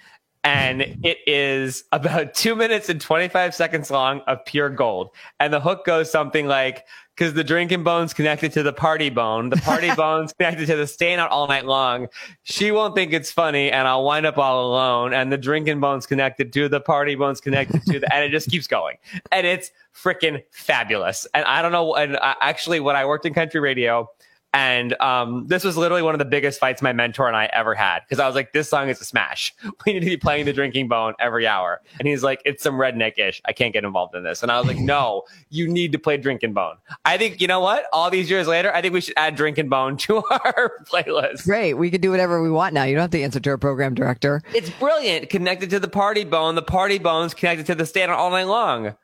And 0.46 0.82
it 1.02 1.18
is 1.26 1.82
about 1.90 2.32
two 2.32 2.54
minutes 2.54 2.88
and 2.88 3.00
25 3.00 3.52
seconds 3.52 3.90
long 3.90 4.20
of 4.28 4.44
pure 4.44 4.70
gold. 4.70 5.10
And 5.40 5.52
the 5.52 5.58
hook 5.58 5.84
goes 5.84 6.08
something 6.08 6.46
like, 6.46 6.86
because 7.16 7.34
the 7.34 7.42
drinking 7.42 7.82
bone's 7.82 8.14
connected 8.14 8.52
to 8.52 8.62
the 8.62 8.72
party 8.72 9.10
bone, 9.10 9.48
the 9.48 9.56
party 9.56 9.92
bone's 9.96 10.32
connected 10.34 10.66
to 10.66 10.76
the 10.76 10.86
staying 10.86 11.18
out 11.18 11.32
all 11.32 11.48
night 11.48 11.64
long. 11.64 12.06
She 12.44 12.70
won't 12.70 12.94
think 12.94 13.12
it's 13.12 13.32
funny, 13.32 13.72
and 13.72 13.88
I'll 13.88 14.04
wind 14.04 14.24
up 14.24 14.38
all 14.38 14.68
alone. 14.68 15.12
And 15.12 15.32
the 15.32 15.38
drinking 15.38 15.80
bone's 15.80 16.06
connected 16.06 16.52
to 16.52 16.68
the 16.68 16.80
party 16.80 17.16
bone's 17.16 17.40
connected 17.40 17.82
to 17.86 17.98
the, 17.98 18.14
and 18.14 18.24
it 18.24 18.30
just 18.30 18.48
keeps 18.48 18.68
going. 18.68 18.98
And 19.32 19.48
it's 19.48 19.72
freaking 19.92 20.44
fabulous. 20.52 21.26
And 21.34 21.44
I 21.44 21.60
don't 21.60 21.72
know, 21.72 21.96
and 21.96 22.18
I, 22.18 22.36
actually, 22.40 22.78
when 22.78 22.94
I 22.94 23.04
worked 23.04 23.26
in 23.26 23.34
country 23.34 23.58
radio, 23.58 24.08
and 24.56 24.98
um, 25.02 25.46
this 25.48 25.64
was 25.64 25.76
literally 25.76 26.00
one 26.00 26.14
of 26.14 26.18
the 26.18 26.24
biggest 26.24 26.58
fights 26.58 26.80
my 26.80 26.94
mentor 26.94 27.26
and 27.28 27.36
I 27.36 27.44
ever 27.52 27.74
had 27.74 28.00
because 28.00 28.18
I 28.18 28.26
was 28.26 28.34
like, 28.34 28.54
this 28.54 28.70
song 28.70 28.88
is 28.88 28.98
a 29.02 29.04
smash. 29.04 29.54
We 29.84 29.92
need 29.92 30.00
to 30.00 30.06
be 30.06 30.16
playing 30.16 30.46
the 30.46 30.52
drinking 30.52 30.88
bone 30.88 31.14
every 31.20 31.46
hour. 31.46 31.82
And 31.98 32.08
he's 32.08 32.22
like, 32.22 32.40
it's 32.44 32.62
some 32.62 32.74
redneck 32.76 33.18
ish. 33.18 33.42
I 33.44 33.52
can't 33.52 33.72
get 33.72 33.84
involved 33.84 34.14
in 34.14 34.24
this. 34.24 34.42
And 34.42 34.50
I 34.50 34.58
was 34.58 34.66
like, 34.66 34.78
no, 34.78 35.24
you 35.50 35.68
need 35.68 35.92
to 35.92 35.98
play 35.98 36.16
drinking 36.16 36.54
bone. 36.54 36.76
I 37.04 37.18
think, 37.18 37.40
you 37.40 37.46
know 37.46 37.60
what? 37.60 37.84
All 37.92 38.10
these 38.10 38.30
years 38.30 38.48
later, 38.48 38.74
I 38.74 38.80
think 38.80 38.94
we 38.94 39.02
should 39.02 39.14
add 39.16 39.36
drinking 39.36 39.68
bone 39.68 39.96
to 39.98 40.16
our 40.30 40.72
playlist. 40.90 41.44
Great. 41.44 41.74
We 41.74 41.90
can 41.90 42.00
do 42.00 42.10
whatever 42.10 42.42
we 42.42 42.50
want 42.50 42.72
now. 42.72 42.84
You 42.84 42.94
don't 42.94 43.02
have 43.02 43.10
to 43.10 43.22
answer 43.22 43.38
to 43.38 43.52
a 43.52 43.58
program 43.58 43.94
director. 43.94 44.42
It's 44.54 44.70
brilliant. 44.70 45.28
Connected 45.28 45.68
to 45.70 45.78
the 45.78 45.88
party 45.88 46.24
bone. 46.24 46.54
The 46.54 46.62
party 46.62 46.98
bone's 46.98 47.34
connected 47.34 47.66
to 47.66 47.74
the 47.74 47.84
stand 47.84 48.10
all 48.10 48.30
night 48.30 48.44
long. 48.44 48.96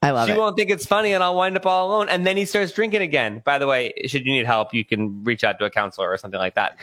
I 0.00 0.10
love 0.12 0.28
she 0.28 0.32
it. 0.34 0.38
won't 0.38 0.56
think 0.56 0.70
it's 0.70 0.86
funny 0.86 1.12
and 1.12 1.24
I'll 1.24 1.34
wind 1.34 1.56
up 1.56 1.66
all 1.66 1.88
alone. 1.88 2.08
And 2.08 2.26
then 2.26 2.36
he 2.36 2.44
starts 2.44 2.72
drinking 2.72 3.02
again. 3.02 3.42
By 3.44 3.58
the 3.58 3.66
way, 3.66 3.92
should 4.06 4.24
you 4.24 4.32
need 4.32 4.46
help, 4.46 4.72
you 4.72 4.84
can 4.84 5.24
reach 5.24 5.42
out 5.44 5.58
to 5.58 5.64
a 5.64 5.70
counselor 5.70 6.08
or 6.10 6.16
something 6.16 6.38
like 6.38 6.54
that. 6.54 6.76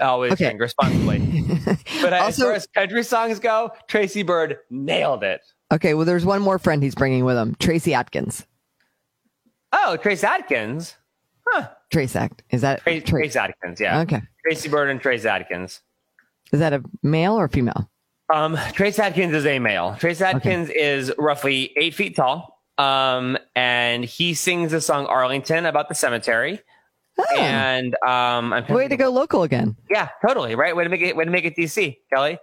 Always 0.00 0.32
Okay. 0.32 0.46
drink 0.46 0.60
responsibly. 0.60 1.44
but 2.00 2.12
as 2.12 2.38
far 2.38 2.52
as 2.52 2.66
country 2.68 3.04
songs 3.04 3.38
go, 3.38 3.70
Tracy 3.86 4.22
Byrd 4.22 4.58
nailed 4.70 5.22
it. 5.22 5.42
Okay, 5.72 5.94
well, 5.94 6.04
there's 6.06 6.24
one 6.24 6.42
more 6.42 6.58
friend 6.58 6.82
he's 6.82 6.94
bringing 6.96 7.24
with 7.24 7.36
him, 7.36 7.54
Tracy 7.60 7.94
Atkins. 7.94 8.44
Oh, 9.72 9.96
Trace 9.96 10.24
Adkins? 10.24 10.96
Huh. 11.46 11.68
Trace 11.90 12.16
Act. 12.16 12.42
Is 12.50 12.62
that 12.62 12.80
Trace, 12.82 13.04
Tra- 13.04 13.18
Trace 13.20 13.36
Adkins, 13.36 13.80
yeah. 13.80 14.00
Okay. 14.00 14.20
Tracy 14.44 14.68
Byrd 14.68 14.90
and 14.90 15.00
Trace 15.00 15.24
Adkins. 15.24 15.80
Is 16.52 16.58
that 16.60 16.72
a 16.72 16.82
male 17.02 17.34
or 17.38 17.46
female? 17.48 17.88
Um, 18.32 18.56
Trace 18.72 18.98
Adkins 18.98 19.34
is 19.34 19.46
a 19.46 19.58
male. 19.58 19.96
Trace 19.98 20.20
Adkins 20.20 20.70
is 20.70 21.12
roughly 21.18 21.72
eight 21.76 21.94
feet 21.94 22.16
tall. 22.16 22.58
Um, 22.78 23.36
and 23.54 24.04
he 24.04 24.34
sings 24.34 24.70
the 24.72 24.80
song 24.80 25.06
Arlington 25.06 25.66
about 25.66 25.88
the 25.88 25.94
cemetery. 25.94 26.60
Oh, 27.18 27.36
And 27.38 27.94
um, 28.06 28.52
I'm 28.54 28.66
way 28.68 28.88
to 28.88 28.96
go 28.96 29.10
local 29.10 29.42
again. 29.42 29.76
Yeah, 29.90 30.08
totally. 30.26 30.54
Right. 30.54 30.74
Way 30.74 30.84
to 30.84 30.90
make 30.90 31.02
it. 31.02 31.14
Way 31.16 31.24
to 31.26 31.30
make 31.30 31.44
it 31.44 31.54
DC, 31.56 31.98
Kelly. 32.10 32.38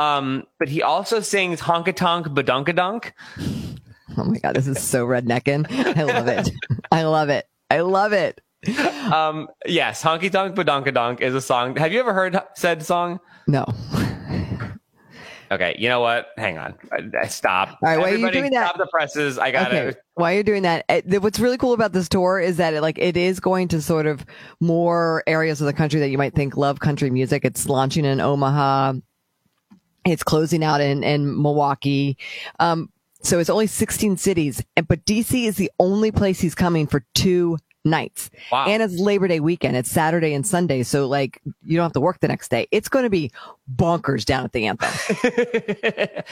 Um, 0.00 0.44
but 0.60 0.68
he 0.68 0.82
also 0.82 1.18
sings 1.20 1.60
"Honka 1.60 1.94
Tonk 1.96 2.26
Badonkadonk." 2.28 3.10
Oh 4.16 4.24
my 4.24 4.38
god, 4.38 4.54
this 4.54 4.68
is 4.68 4.80
so 4.80 5.04
redneckin'. 5.06 5.66
I 5.96 6.02
love 6.04 6.28
it. 6.28 6.50
I 6.92 7.02
love 7.04 7.28
it. 7.28 7.46
I 7.70 7.80
love 7.80 8.12
it. 8.12 8.40
Um, 9.12 9.48
yes, 9.66 10.00
"Honky 10.02 10.30
Tonk 10.30 10.54
Badonkadonk" 10.54 11.20
is 11.20 11.34
a 11.34 11.40
song. 11.40 11.74
Have 11.76 11.92
you 11.92 11.98
ever 11.98 12.12
heard 12.12 12.38
said 12.54 12.84
song? 12.84 13.18
No. 13.48 13.64
Okay, 15.52 15.74
you 15.78 15.88
know 15.88 16.00
what? 16.00 16.28
Hang 16.36 16.58
on. 16.58 16.74
Uh, 16.92 17.26
Stop. 17.26 17.70
All 17.70 17.76
right, 17.82 17.98
why 17.98 18.04
are 18.04 18.08
you 18.10 18.14
Everybody 18.14 18.38
doing 18.38 18.52
that? 18.52 18.68
Stop 18.68 18.78
the 18.78 18.86
presses. 18.86 19.36
I 19.36 19.50
got 19.50 19.68
Okay. 19.72 19.88
it. 19.88 20.02
While 20.14 20.32
you're 20.32 20.44
doing 20.44 20.62
that, 20.62 20.84
eh, 20.88 21.00
what's 21.18 21.40
really 21.40 21.58
cool 21.58 21.72
about 21.72 21.92
this 21.92 22.08
tour 22.08 22.38
is 22.38 22.56
that 22.58 22.72
it, 22.74 22.82
like 22.82 22.98
it 22.98 23.16
is 23.16 23.40
going 23.40 23.66
to 23.68 23.82
sort 23.82 24.06
of 24.06 24.24
more 24.60 25.24
areas 25.26 25.60
of 25.60 25.66
the 25.66 25.72
country 25.72 25.98
that 26.00 26.08
you 26.10 26.18
might 26.18 26.34
think 26.34 26.56
love 26.56 26.78
country 26.78 27.10
music. 27.10 27.44
It's 27.44 27.68
launching 27.68 28.04
in 28.04 28.20
Omaha. 28.20 28.92
It's 30.06 30.22
closing 30.22 30.62
out 30.62 30.80
in, 30.80 31.02
in 31.02 31.40
Milwaukee. 31.42 32.16
Um, 32.60 32.90
so 33.22 33.38
it's 33.38 33.50
only 33.50 33.66
16 33.66 34.16
cities, 34.16 34.62
and, 34.76 34.86
but 34.88 35.04
DC 35.04 35.44
is 35.46 35.56
the 35.56 35.70
only 35.78 36.10
place 36.12 36.40
he's 36.40 36.54
coming 36.54 36.86
for 36.86 37.04
two 37.14 37.58
nights. 37.84 38.30
Wow. 38.52 38.66
And 38.66 38.82
it's 38.82 38.98
Labor 38.98 39.28
Day 39.28 39.40
weekend. 39.40 39.76
It's 39.76 39.90
Saturday 39.90 40.34
and 40.34 40.46
Sunday. 40.46 40.82
So 40.82 41.06
like 41.06 41.40
you 41.64 41.76
don't 41.76 41.84
have 41.84 41.92
to 41.92 42.00
work 42.00 42.20
the 42.20 42.28
next 42.28 42.50
day. 42.50 42.68
It's 42.70 42.88
going 42.88 43.04
to 43.04 43.10
be 43.10 43.30
bonkers 43.74 44.24
down 44.24 44.44
at 44.44 44.52
the 44.52 44.66
Anthem. 44.66 44.90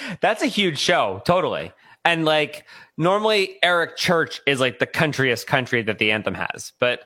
That's 0.20 0.42
a 0.42 0.46
huge 0.46 0.78
show, 0.78 1.22
totally. 1.24 1.72
And 2.04 2.24
like 2.24 2.64
normally, 2.96 3.58
Eric 3.62 3.96
Church 3.96 4.40
is 4.46 4.60
like 4.60 4.78
the 4.78 4.86
countryest 4.86 5.46
country 5.46 5.82
that 5.82 5.98
the 5.98 6.10
anthem 6.10 6.34
has. 6.34 6.72
But 6.80 7.02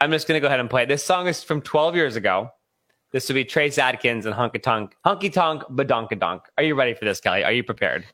I'm 0.00 0.10
just 0.10 0.26
gonna 0.26 0.40
go 0.40 0.46
ahead 0.46 0.60
and 0.60 0.70
play. 0.70 0.86
This 0.86 1.04
song 1.04 1.26
is 1.26 1.42
from 1.42 1.60
12 1.60 1.96
years 1.96 2.16
ago. 2.16 2.50
This 3.12 3.28
would 3.28 3.34
be 3.34 3.44
Trace 3.44 3.76
Adkins 3.76 4.24
and 4.24 4.34
Honky 4.34 4.62
Tonk, 4.62 4.94
Honky 5.04 5.32
Tonk, 5.32 5.64
Badonkadonk. 5.64 6.42
Are 6.56 6.64
you 6.64 6.76
ready 6.76 6.94
for 6.94 7.04
this, 7.04 7.20
Kelly? 7.20 7.44
Are 7.44 7.52
you 7.52 7.64
prepared? 7.64 8.06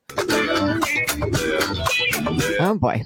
Oh 2.61 2.77
boy. 2.81 3.03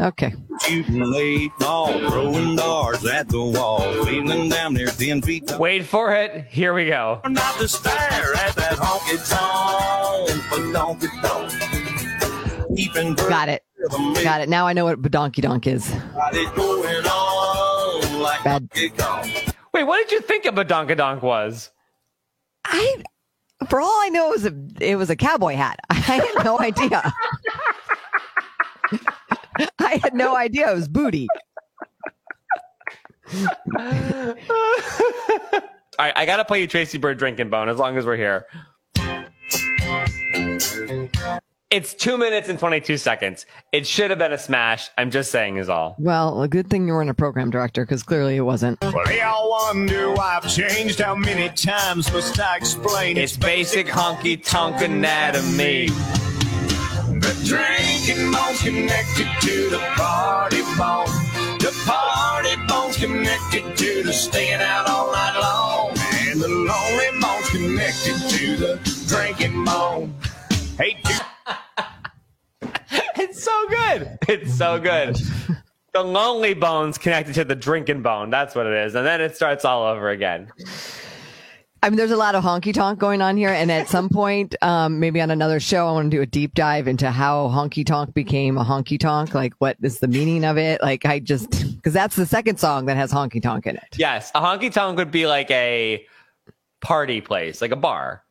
Okay. 0.00 0.34
Shooting 0.62 1.02
late 1.02 1.52
ball, 1.58 1.98
throwing 2.10 2.56
darts 2.56 3.06
at 3.06 3.28
the 3.28 3.42
wall, 3.42 3.80
feeling 4.04 4.48
down 4.48 4.74
there 4.74 4.88
ten 4.88 5.22
feet 5.22 5.46
tall. 5.46 5.58
Wait 5.58 5.84
for 5.84 6.14
it. 6.14 6.46
Here 6.46 6.74
we 6.74 6.86
go. 6.86 7.20
Not 7.28 7.56
to 7.58 7.68
stare 7.68 8.34
at 8.34 8.54
that 8.56 8.78
honky 8.78 9.18
tonk, 9.28 10.72
donkey 10.72 11.08
donk. 11.22 11.52
Got 13.16 13.48
it. 13.48 13.62
Got 14.22 14.40
it. 14.40 14.48
Now 14.48 14.66
I 14.66 14.72
know 14.72 14.84
what 14.84 15.02
Badonky 15.02 15.42
Donk 15.42 15.66
is. 15.66 15.88
Got 15.88 16.34
it 16.34 16.54
going 16.54 17.04
on 17.04 18.20
like 18.20 18.42
Bad. 18.44 18.68
Donkey. 18.96 19.52
Wait, 19.74 19.84
what 19.84 19.98
did 19.98 20.12
you 20.12 20.20
think 20.20 20.46
a 20.46 20.50
Badonkadonk 20.50 21.22
was? 21.22 21.70
I, 22.64 23.02
for 23.68 23.80
all 23.80 24.00
I 24.02 24.08
know, 24.08 24.28
it 24.28 24.32
was 24.32 24.46
a 24.46 24.54
it 24.80 24.96
was 24.96 25.10
a 25.10 25.16
cowboy 25.16 25.54
hat. 25.54 25.78
I 25.90 25.94
had 26.00 26.44
no 26.44 26.58
idea. 26.60 27.12
I 29.78 30.00
had 30.02 30.14
no 30.14 30.36
idea 30.36 30.70
it 30.70 30.74
was 30.74 30.88
booty. 30.88 31.28
All 35.98 36.06
right, 36.06 36.12
I 36.16 36.26
gotta 36.26 36.44
play 36.44 36.60
you 36.60 36.66
Tracy 36.66 36.98
Byrd 36.98 37.18
drinking 37.18 37.50
bone 37.50 37.68
as 37.68 37.78
long 37.78 37.96
as 37.96 38.06
we're 38.06 38.16
here. 38.16 38.46
It's 41.72 41.94
two 41.94 42.18
minutes 42.18 42.50
and 42.50 42.58
22 42.58 42.98
seconds. 42.98 43.46
It 43.72 43.86
should 43.86 44.10
have 44.10 44.18
been 44.18 44.34
a 44.34 44.36
smash. 44.36 44.90
I'm 44.98 45.10
just 45.10 45.30
saying, 45.30 45.56
is 45.56 45.70
all. 45.70 45.96
Well, 45.98 46.42
a 46.42 46.46
good 46.46 46.68
thing 46.68 46.86
you 46.86 46.92
weren't 46.92 47.08
a 47.08 47.14
program 47.14 47.48
director 47.48 47.82
because 47.86 48.02
clearly 48.02 48.36
it 48.36 48.42
wasn't. 48.42 48.78
Well, 48.82 49.10
y'all 49.10 49.48
wonder 49.48 50.12
why 50.12 50.36
I've 50.36 50.54
changed. 50.54 51.00
How 51.00 51.14
many 51.14 51.48
times 51.48 52.12
must 52.12 52.38
I 52.38 52.58
explain? 52.58 53.16
It's 53.16 53.38
basic 53.38 53.86
honky 53.86 54.44
tonk 54.44 54.82
anatomy. 54.82 55.86
The 55.86 57.42
drinking 57.46 58.30
bone's 58.30 58.60
connected 58.60 59.28
to 59.40 59.70
the 59.70 59.78
party 59.96 60.60
bone. 60.76 61.06
The 61.56 61.72
party 61.86 62.54
bone's 62.68 62.98
connected 62.98 63.78
to 63.78 64.02
the 64.02 64.12
staying 64.12 64.60
out 64.60 64.90
all 64.90 65.10
night 65.10 65.40
long. 65.40 65.96
And 66.28 66.38
the 66.38 66.48
lonely 66.48 67.18
bone's 67.18 67.48
connected 67.48 68.28
to 68.28 68.56
the 68.58 69.06
drinking 69.08 69.64
bone. 69.64 70.14
Hey, 70.76 70.98
dude. 71.02 71.31
It's 74.28 74.54
so 74.56 74.78
good. 74.78 75.16
So 75.16 75.32
good. 75.46 75.56
The 75.94 76.02
lonely 76.02 76.54
bone's 76.54 76.96
connected 76.96 77.34
to 77.34 77.44
the 77.44 77.54
drinking 77.54 78.02
bone. 78.02 78.30
That's 78.30 78.54
what 78.54 78.66
it 78.66 78.72
is. 78.72 78.94
And 78.94 79.06
then 79.06 79.20
it 79.20 79.36
starts 79.36 79.64
all 79.64 79.84
over 79.84 80.08
again. 80.08 80.50
I 81.82 81.90
mean, 81.90 81.96
there's 81.96 82.12
a 82.12 82.16
lot 82.16 82.36
of 82.36 82.44
honky 82.44 82.72
tonk 82.72 83.00
going 83.00 83.20
on 83.20 83.36
here, 83.36 83.48
and 83.48 83.70
at 83.70 83.88
some 83.88 84.08
point, 84.12 84.54
um, 84.62 85.00
maybe 85.00 85.20
on 85.20 85.30
another 85.30 85.58
show, 85.58 85.88
I 85.88 85.92
want 85.92 86.10
to 86.10 86.16
do 86.16 86.22
a 86.22 86.26
deep 86.26 86.54
dive 86.54 86.86
into 86.86 87.10
how 87.10 87.48
honky 87.48 87.84
tonk 87.84 88.14
became 88.14 88.56
a 88.56 88.64
honky 88.64 88.98
tonk. 88.98 89.34
Like, 89.34 89.54
what 89.58 89.76
is 89.82 89.98
the 89.98 90.06
meaning 90.06 90.44
of 90.44 90.56
it? 90.56 90.80
Like, 90.80 91.04
I 91.04 91.18
just 91.18 91.76
because 91.76 91.92
that's 91.92 92.14
the 92.14 92.24
second 92.24 92.58
song 92.58 92.86
that 92.86 92.96
has 92.96 93.12
honky 93.12 93.42
tonk 93.42 93.66
in 93.66 93.76
it. 93.76 93.96
Yes, 93.96 94.30
a 94.34 94.40
honky 94.40 94.72
tonk 94.72 94.96
would 94.96 95.10
be 95.10 95.26
like 95.26 95.50
a 95.50 96.06
party 96.80 97.20
place, 97.20 97.60
like 97.60 97.72
a 97.72 97.76
bar. 97.76 98.22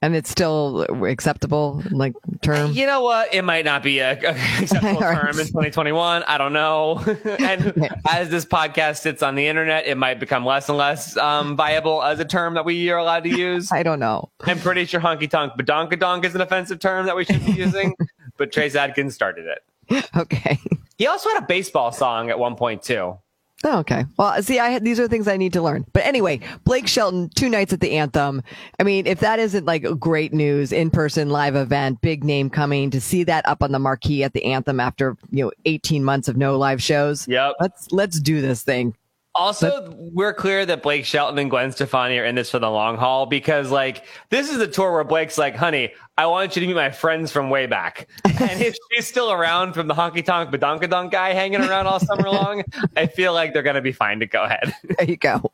And 0.00 0.14
it's 0.14 0.30
still 0.30 0.82
acceptable 1.04 1.82
like 1.90 2.14
term 2.40 2.72
You 2.72 2.86
know 2.86 3.02
what? 3.02 3.34
It 3.34 3.42
might 3.42 3.64
not 3.64 3.82
be 3.82 3.98
a, 3.98 4.12
a 4.12 4.30
acceptable 4.60 5.00
term 5.00 5.38
in 5.38 5.46
2021. 5.46 6.22
I 6.24 6.38
don't 6.38 6.52
know. 6.52 6.98
and 7.40 7.90
as 8.08 8.28
this 8.28 8.44
podcast 8.44 8.98
sits 8.98 9.22
on 9.22 9.34
the 9.34 9.46
internet, 9.46 9.86
it 9.86 9.96
might 9.96 10.20
become 10.20 10.44
less 10.44 10.68
and 10.68 10.78
less 10.78 11.16
um, 11.16 11.56
viable 11.56 12.02
as 12.02 12.20
a 12.20 12.24
term 12.24 12.54
that 12.54 12.64
we 12.64 12.90
are 12.90 12.98
allowed 12.98 13.24
to 13.24 13.30
use. 13.30 13.72
i 13.78 13.82
don't 13.82 14.00
know 14.00 14.30
I'm 14.42 14.58
pretty 14.58 14.84
sure 14.84 15.00
honky 15.00 15.28
tonk 15.28 15.54
badonkadonk 15.54 16.24
is 16.24 16.34
an 16.34 16.40
offensive 16.40 16.78
term 16.78 17.06
that 17.06 17.16
we 17.16 17.24
should 17.24 17.44
be 17.44 17.52
using, 17.52 17.94
but 18.36 18.52
Trace 18.52 18.74
Adkins 18.74 19.14
started 19.14 19.46
it. 19.46 20.08
okay 20.16 20.58
He 20.96 21.06
also 21.06 21.28
had 21.30 21.42
a 21.42 21.46
baseball 21.46 21.92
song 21.92 22.30
at 22.30 22.38
one 22.38 22.54
point 22.56 22.82
too. 22.82 23.18
Oh, 23.64 23.78
okay. 23.80 24.04
Well, 24.16 24.40
see, 24.40 24.60
I 24.60 24.78
these 24.78 25.00
are 25.00 25.08
things 25.08 25.26
I 25.26 25.36
need 25.36 25.52
to 25.54 25.62
learn. 25.62 25.84
But 25.92 26.04
anyway, 26.04 26.40
Blake 26.64 26.86
Shelton, 26.86 27.28
two 27.34 27.48
nights 27.48 27.72
at 27.72 27.80
the 27.80 27.92
Anthem. 27.92 28.42
I 28.78 28.84
mean, 28.84 29.06
if 29.06 29.18
that 29.20 29.40
isn't 29.40 29.64
like 29.64 29.82
great 29.98 30.32
news, 30.32 30.70
in 30.70 30.90
person 30.90 31.30
live 31.30 31.56
event, 31.56 32.00
big 32.00 32.22
name 32.22 32.50
coming 32.50 32.90
to 32.90 33.00
see 33.00 33.24
that 33.24 33.46
up 33.48 33.62
on 33.62 33.72
the 33.72 33.80
marquee 33.80 34.22
at 34.22 34.32
the 34.32 34.44
Anthem 34.44 34.78
after 34.78 35.16
you 35.30 35.44
know 35.44 35.50
18 35.64 36.04
months 36.04 36.28
of 36.28 36.36
no 36.36 36.56
live 36.56 36.80
shows. 36.80 37.26
Yep. 37.26 37.54
Let's 37.60 37.90
let's 37.90 38.20
do 38.20 38.40
this 38.40 38.62
thing. 38.62 38.94
Also, 39.38 39.94
we're 39.96 40.34
clear 40.34 40.66
that 40.66 40.82
Blake 40.82 41.04
Shelton 41.04 41.38
and 41.38 41.48
Gwen 41.48 41.70
Stefani 41.70 42.18
are 42.18 42.24
in 42.24 42.34
this 42.34 42.50
for 42.50 42.58
the 42.58 42.68
long 42.68 42.96
haul 42.96 43.24
because, 43.24 43.70
like, 43.70 44.04
this 44.30 44.50
is 44.50 44.58
the 44.58 44.66
tour 44.66 44.92
where 44.92 45.04
Blake's 45.04 45.38
like, 45.38 45.54
honey, 45.54 45.92
I 46.16 46.26
want 46.26 46.56
you 46.56 46.60
to 46.60 46.66
meet 46.66 46.74
my 46.74 46.90
friends 46.90 47.30
from 47.30 47.48
way 47.48 47.66
back. 47.66 48.08
And 48.40 48.62
if 48.62 48.76
she's 48.90 49.06
still 49.06 49.32
around 49.32 49.72
from 49.72 49.88
the 49.88 49.94
honky 49.94 50.24
tonk 50.24 50.50
badonkadonk 50.50 51.10
guy 51.10 51.32
hanging 51.34 51.60
around 51.60 51.86
all 51.86 51.98
summer 52.00 52.30
long, 52.30 52.62
I 52.96 53.06
feel 53.06 53.32
like 53.32 53.52
they're 53.52 53.64
going 53.64 53.76
to 53.76 53.82
be 53.82 53.92
fine 53.92 54.20
to 54.20 54.26
go 54.26 54.44
ahead. 54.44 54.74
There 54.84 55.08
you 55.08 55.16
go. 55.16 55.52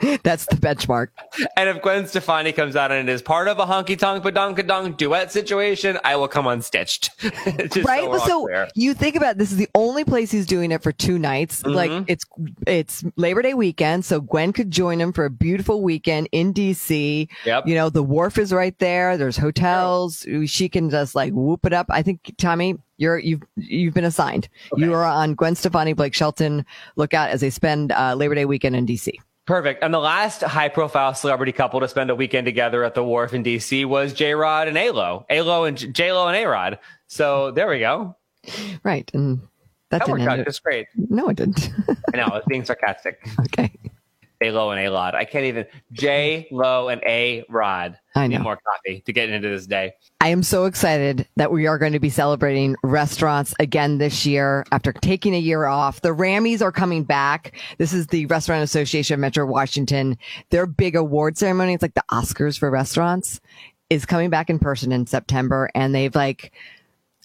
That's 0.22 0.46
the 0.46 0.56
benchmark. 0.56 1.08
And 1.56 1.68
if 1.68 1.80
Gwen 1.82 2.06
Stefani 2.06 2.52
comes 2.52 2.76
out 2.76 2.90
and 2.90 3.08
it 3.08 3.12
is 3.12 3.22
part 3.22 3.46
of 3.46 3.58
a 3.58 3.66
honky 3.66 3.98
tonk 3.98 4.24
badonkadonk 4.24 4.96
duet 4.96 5.30
situation, 5.30 5.98
I 6.02 6.16
will 6.16 6.28
come 6.28 6.46
unstitched. 6.46 7.10
Just 7.72 7.86
right. 7.86 8.02
so, 8.02 8.08
we're 8.08 8.18
Well, 8.18 8.20
all 8.20 8.48
so 8.48 8.66
you 8.74 8.94
think 8.94 9.16
about 9.16 9.38
this 9.38 9.52
is 9.52 9.58
the 9.58 9.68
only 9.74 10.04
place 10.04 10.30
he's 10.30 10.46
doing 10.46 10.72
it 10.72 10.82
for 10.82 10.92
two 10.92 11.18
nights. 11.18 11.62
Mm-hmm. 11.62 11.74
Like 11.74 12.04
it's 12.08 12.24
it's 12.66 13.04
Labor 13.16 13.42
Day 13.42 13.54
weekend, 13.54 14.04
so 14.04 14.20
Gwen 14.20 14.52
could 14.52 14.70
join 14.70 15.00
him 15.00 15.12
for 15.12 15.24
a 15.24 15.30
beautiful 15.30 15.82
weekend 15.82 16.28
in 16.32 16.52
DC. 16.52 17.28
Yep. 17.44 17.66
You 17.66 17.74
know, 17.74 17.90
the 17.90 18.02
wharf 18.02 18.38
is 18.38 18.52
right 18.52 18.76
there. 18.78 19.16
There's 19.16 19.36
hotels. 19.36 20.26
She 20.46 20.68
can 20.68 20.90
just 20.90 21.14
like 21.14 21.32
whoop 21.32 21.64
it 21.64 21.72
up. 21.72 21.86
I 21.90 22.02
think 22.02 22.34
Tommy, 22.38 22.76
you're 22.96 23.18
you've 23.18 23.42
you've 23.56 23.94
been 23.94 24.04
assigned. 24.04 24.48
You 24.76 24.94
are 24.94 25.04
on 25.04 25.34
Gwen 25.34 25.54
Stefani, 25.54 25.92
Blake 25.92 26.14
Shelton 26.14 26.66
lookout 26.96 27.30
as 27.30 27.40
they 27.40 27.50
spend 27.50 27.92
uh, 27.92 28.14
Labor 28.14 28.34
Day 28.34 28.46
weekend 28.46 28.74
in 28.74 28.86
DC. 28.86 29.12
Perfect. 29.46 29.82
And 29.82 29.92
the 29.92 29.98
last 29.98 30.42
high 30.42 30.68
profile 30.68 31.14
celebrity 31.14 31.52
couple 31.52 31.80
to 31.80 31.88
spend 31.88 32.10
a 32.10 32.14
weekend 32.14 32.44
together 32.44 32.84
at 32.84 32.94
the 32.94 33.02
wharf 33.02 33.34
in 33.34 33.42
DC 33.42 33.84
was 33.84 34.12
J 34.12 34.34
Rod 34.34 34.68
and 34.68 34.78
ALO. 34.78 35.26
ALO 35.30 35.64
and 35.64 35.76
J 35.76 36.12
Lo 36.12 36.28
and 36.28 36.36
A 36.36 36.46
Rod. 36.46 36.78
So 37.08 37.50
there 37.50 37.68
we 37.68 37.80
go. 37.80 38.16
Right. 38.84 39.10
And 39.12 39.40
that, 39.90 39.98
That 39.98 40.06
didn't 40.06 40.20
worked 40.26 40.40
out 40.40 40.46
just 40.46 40.62
great. 40.62 40.86
No, 40.96 41.28
it 41.28 41.36
didn't. 41.36 41.70
I 42.14 42.16
know, 42.16 42.24
I 42.24 42.34
was 42.36 42.44
being 42.46 42.64
sarcastic. 42.64 43.18
okay. 43.40 43.72
A 44.42 44.50
Lo 44.50 44.70
and 44.70 44.80
A 44.80 44.90
Rod. 44.90 45.14
I 45.14 45.24
can't 45.24 45.44
even. 45.44 45.66
J 45.92 46.48
Lo 46.50 46.88
and 46.88 47.00
A 47.04 47.44
Rod. 47.48 47.98
I 48.14 48.26
Need 48.26 48.40
more 48.40 48.58
coffee 48.58 49.00
to 49.06 49.12
get 49.12 49.30
into 49.30 49.48
this 49.48 49.66
day. 49.66 49.94
I 50.20 50.28
am 50.28 50.42
so 50.42 50.66
excited 50.66 51.26
that 51.36 51.50
we 51.50 51.66
are 51.66 51.78
going 51.78 51.94
to 51.94 52.00
be 52.00 52.10
celebrating 52.10 52.76
restaurants 52.82 53.54
again 53.58 53.98
this 53.98 54.26
year 54.26 54.64
after 54.70 54.92
taking 54.92 55.34
a 55.34 55.38
year 55.38 55.64
off. 55.64 56.02
The 56.02 56.10
Rammies 56.10 56.60
are 56.60 56.72
coming 56.72 57.04
back. 57.04 57.58
This 57.78 57.94
is 57.94 58.08
the 58.08 58.26
Restaurant 58.26 58.62
Association 58.62 59.14
of 59.14 59.20
Metro 59.20 59.46
Washington. 59.46 60.18
Their 60.50 60.66
big 60.66 60.94
award 60.94 61.38
ceremony, 61.38 61.72
it's 61.72 61.82
like 61.82 61.94
the 61.94 62.04
Oscars 62.10 62.58
for 62.58 62.70
restaurants, 62.70 63.40
is 63.88 64.04
coming 64.04 64.28
back 64.28 64.50
in 64.50 64.58
person 64.58 64.92
in 64.92 65.06
September. 65.06 65.70
And 65.74 65.94
they've 65.94 66.14
like, 66.14 66.52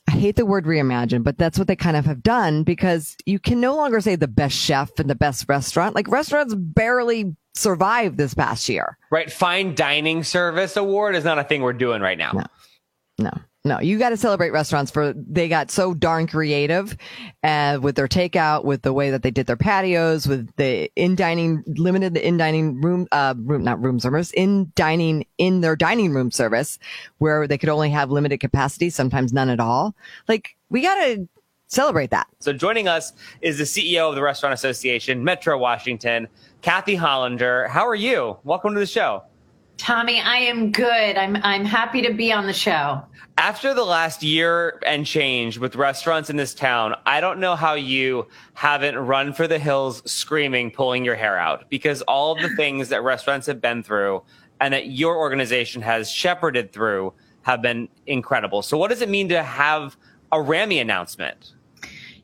I 0.08 0.12
hate 0.12 0.36
the 0.36 0.46
word 0.46 0.66
reimagine, 0.66 1.24
but 1.24 1.38
that's 1.38 1.58
what 1.58 1.68
they 1.68 1.76
kind 1.76 1.98
of 1.98 2.06
have 2.06 2.24
done 2.24 2.64
because 2.64 3.18
you 3.26 3.40
can 3.40 3.60
no 3.60 3.76
longer 3.76 4.00
say 4.00 4.16
the 4.16 4.28
best 4.28 4.56
chef 4.56 4.98
and 5.00 5.10
the 5.10 5.16
best 5.16 5.46
restaurant. 5.50 5.96
Like 5.96 6.08
restaurants 6.08 6.56
barely 6.56 7.36
survived 7.56 8.18
this 8.18 8.34
past 8.34 8.70
year. 8.70 8.98
Right. 9.12 9.32
Fine 9.32 9.76
dining 9.76 10.24
service 10.24 10.78
award 10.78 11.16
is 11.16 11.26
not 11.26 11.40
a 11.40 11.44
thing 11.44 11.62
we're 11.62 11.74
doing 11.74 12.02
right 12.02 12.18
now. 12.18 12.32
No. 12.34 12.44
No, 13.20 13.32
no, 13.68 13.80
you 13.80 14.00
got 14.00 14.10
to 14.10 14.18
celebrate 14.18 14.52
restaurants 14.52 14.92
for 14.92 15.14
they 15.14 15.50
got 15.50 15.70
so 15.70 15.94
darn 15.94 16.26
creative 16.26 16.96
uh, 17.44 17.78
with 17.82 17.96
their 17.96 18.08
takeout, 18.08 18.64
with 18.64 18.82
the 18.82 18.94
way 18.94 19.12
that 19.12 19.24
they 19.24 19.32
did 19.32 19.46
their 19.46 19.58
patios, 19.58 20.28
with 20.28 20.50
the 20.56 20.90
in 20.96 21.16
dining, 21.16 21.64
limited 21.68 22.14
the 22.14 22.26
in 22.26 22.38
dining 22.38 22.80
room, 22.82 23.08
uh, 23.12 23.36
room, 23.38 23.64
not 23.64 23.84
room 23.84 24.00
service, 24.00 24.32
in 24.32 24.72
dining 24.76 25.26
in 25.38 25.62
their 25.62 25.76
dining 25.76 26.14
room 26.14 26.32
service 26.32 26.80
where 27.18 27.48
they 27.48 27.58
could 27.58 27.70
only 27.70 27.90
have 27.90 28.10
limited 28.10 28.40
capacity, 28.40 28.90
sometimes 28.90 29.34
none 29.34 29.50
at 29.50 29.60
all. 29.60 29.96
Like 30.28 30.56
we 30.70 30.82
got 30.82 30.96
to 30.96 31.28
celebrate 31.68 32.12
that. 32.12 32.28
So 32.40 32.54
joining 32.54 32.88
us 32.88 33.14
is 33.42 33.58
the 33.58 33.66
CEO 33.66 34.08
of 34.10 34.16
the 34.16 34.22
Restaurant 34.22 34.54
Association, 34.54 35.24
Metro 35.24 35.58
Washington, 35.58 36.28
Kathy 36.62 36.96
Hollinger. 36.96 37.68
How 37.68 37.86
are 37.86 37.96
you? 37.96 38.38
Welcome 38.44 38.74
to 38.74 38.80
the 38.80 38.86
show. 38.86 39.24
Tommy, 39.78 40.20
I 40.20 40.38
am 40.38 40.72
good. 40.72 41.18
I'm 41.18 41.38
I'm 41.38 41.64
happy 41.64 42.02
to 42.02 42.14
be 42.14 42.34
on 42.34 42.48
the 42.48 42.54
show. 42.54 43.02
After 43.38 43.76
the 43.76 43.84
last 43.84 44.24
year 44.24 44.80
and 44.86 45.06
change 45.06 45.60
with 45.60 45.76
restaurants 45.76 46.32
in 46.32 46.36
this 46.36 46.56
town, 46.56 46.96
I 47.06 47.22
don't 47.22 47.40
know 47.40 47.56
how 47.56 47.76
you 47.76 48.28
haven't 48.56 48.98
run 48.98 49.32
for 49.32 49.48
the 49.48 49.60
hills 49.60 50.02
screaming, 50.10 50.72
pulling 50.72 51.06
your 51.06 51.16
hair 51.16 51.38
out 51.38 51.70
because 51.70 52.02
all 52.04 52.36
of 52.36 52.42
the 52.42 52.50
things 52.56 52.90
that 52.90 53.04
restaurants 53.04 53.46
have 53.46 53.62
been 53.62 53.84
through 53.84 54.24
and 54.60 54.74
that 54.74 54.88
your 54.88 55.18
organization 55.18 55.84
has 55.84 56.10
shepherded 56.10 56.74
through 56.74 57.14
have 57.44 57.62
been 57.62 57.88
incredible. 58.08 58.64
So 58.64 58.78
what 58.78 58.90
does 58.90 59.04
it 59.04 59.10
mean 59.10 59.30
to 59.30 59.44
have 59.44 59.96
a 60.32 60.42
Rammy 60.42 60.80
announcement? 60.80 61.54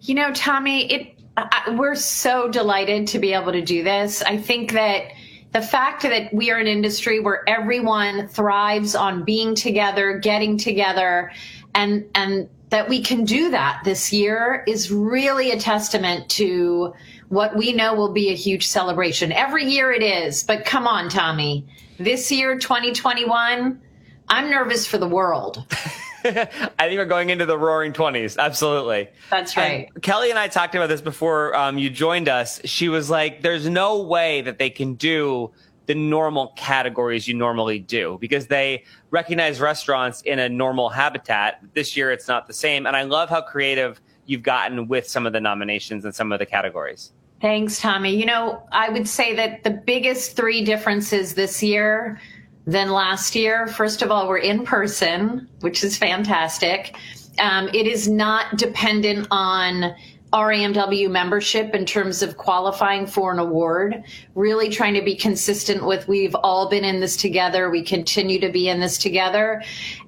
You 0.02 0.16
know, 0.16 0.34
Tommy, 0.34 0.92
it 0.92 1.20
I, 1.38 1.76
we're 1.78 1.96
so 1.96 2.48
delighted 2.48 3.08
to 3.08 3.20
be 3.20 3.34
able 3.34 3.52
to 3.52 3.62
do 3.62 3.84
this. 3.84 4.22
I 4.24 4.38
think 4.38 4.72
that 4.74 5.12
the 5.54 5.62
fact 5.62 6.02
that 6.02 6.34
we 6.34 6.50
are 6.52 6.58
an 6.58 6.68
industry 6.68 7.20
where 7.20 7.48
everyone 7.48 8.28
thrives 8.28 8.96
on 8.96 9.24
being 9.24 9.54
together, 9.56 10.18
getting 10.18 10.58
together, 10.58 11.32
and 11.76 12.06
and 12.16 12.50
that 12.70 12.90
we 12.90 13.02
can 13.04 13.24
do 13.24 13.52
that 13.52 13.82
this 13.86 14.12
year 14.12 14.64
is 14.68 14.92
really 14.92 15.52
a 15.52 15.60
testament 15.60 16.28
to 16.28 16.92
what 17.30 17.56
we 17.56 17.72
know 17.72 17.94
will 17.94 18.12
be 18.12 18.30
a 18.30 18.36
huge 18.36 18.68
celebration. 18.68 19.32
Every 19.32 19.66
year 19.66 19.92
it 19.92 20.02
is, 20.02 20.44
but 20.44 20.66
come 20.66 20.88
on, 20.88 21.08
Tommy. 21.08 21.66
This 22.00 22.32
year, 22.32 22.58
2021, 22.58 23.80
I'm 24.28 24.50
nervous 24.50 24.88
for 24.88 24.98
the 24.98 25.08
world. 25.08 25.64
I 26.80 26.88
think 26.88 26.98
we're 26.98 27.06
going 27.06 27.30
into 27.30 27.46
the 27.46 27.58
roaring 27.58 27.94
20s. 27.94 28.38
Absolutely. 28.38 29.10
That's 29.30 29.58
right. 29.58 29.90
And 29.94 30.04
Kelly 30.04 30.30
and 30.30 30.40
I 30.40 30.48
talked 30.48 30.76
about 30.76 30.88
this 30.88 31.02
before 31.02 31.56
um, 31.56 31.78
you 31.78 31.90
joined 31.90 32.30
us. 32.30 32.62
She 32.66 32.90
was 32.90 33.10
like, 33.10 33.42
there's 33.42 33.68
no 33.68 34.02
way 34.02 34.42
that 34.42 34.58
they 34.58 34.70
can 34.70 34.94
do 34.96 35.52
the 35.86 35.96
normal 35.96 36.54
categories 36.56 37.28
you 37.28 37.34
normally 37.34 37.80
do 37.80 38.18
because 38.22 38.48
they 38.48 38.86
recognize 39.12 39.60
restaurants 39.60 40.22
in 40.22 40.40
a 40.40 40.48
normal 40.48 40.90
habitat. 40.90 41.60
This 41.74 41.98
year, 41.98 42.12
it's 42.12 42.28
not 42.28 42.48
the 42.48 42.54
same. 42.54 42.86
And 42.86 42.96
I 42.96 43.04
love 43.04 43.30
how 43.30 43.42
creative 43.42 44.00
you've 44.26 44.44
gotten 44.44 44.88
with 44.88 45.08
some 45.10 45.26
of 45.26 45.34
the 45.34 45.42
nominations 45.42 46.06
and 46.06 46.16
some 46.16 46.32
of 46.32 46.40
the 46.40 46.46
categories. 46.46 47.12
Thanks, 47.42 47.82
Tommy. 47.82 48.16
You 48.16 48.26
know, 48.26 48.66
I 48.72 48.88
would 48.88 49.10
say 49.10 49.36
that 49.36 49.66
the 49.66 49.72
biggest 49.72 50.38
three 50.38 50.64
differences 50.64 51.34
this 51.34 51.62
year 51.62 52.22
than 52.66 52.92
last 52.92 53.36
year, 53.36 53.68
first 53.68 54.02
of 54.02 54.12
all, 54.12 54.28
we're 54.28 54.38
in 54.38 54.64
person, 54.64 55.50
which 55.60 55.84
is 55.84 55.98
fantastic. 55.98 56.96
Um, 57.40 57.70
it 57.74 57.88
is 57.88 58.08
not 58.08 58.58
dependent 58.58 59.28
on 59.32 59.96
RAMW 60.34 61.12
membership 61.12 61.76
in 61.76 61.86
terms 61.86 62.24
of 62.24 62.38
qualifying 62.38 63.06
for 63.06 63.32
an 63.32 63.38
award, 63.38 64.04
really 64.34 64.70
trying 64.70 64.96
to 64.96 65.02
be 65.02 65.16
consistent 65.16 65.86
with 65.86 66.08
we've 66.08 66.36
all 66.36 66.68
been 66.70 66.84
in 66.84 67.00
this 67.00 67.16
together. 67.16 67.70
We 67.70 67.84
continue 67.84 68.40
to 68.40 68.50
be 68.50 68.68
in 68.68 68.80
this 68.80 68.98
together. 68.98 69.62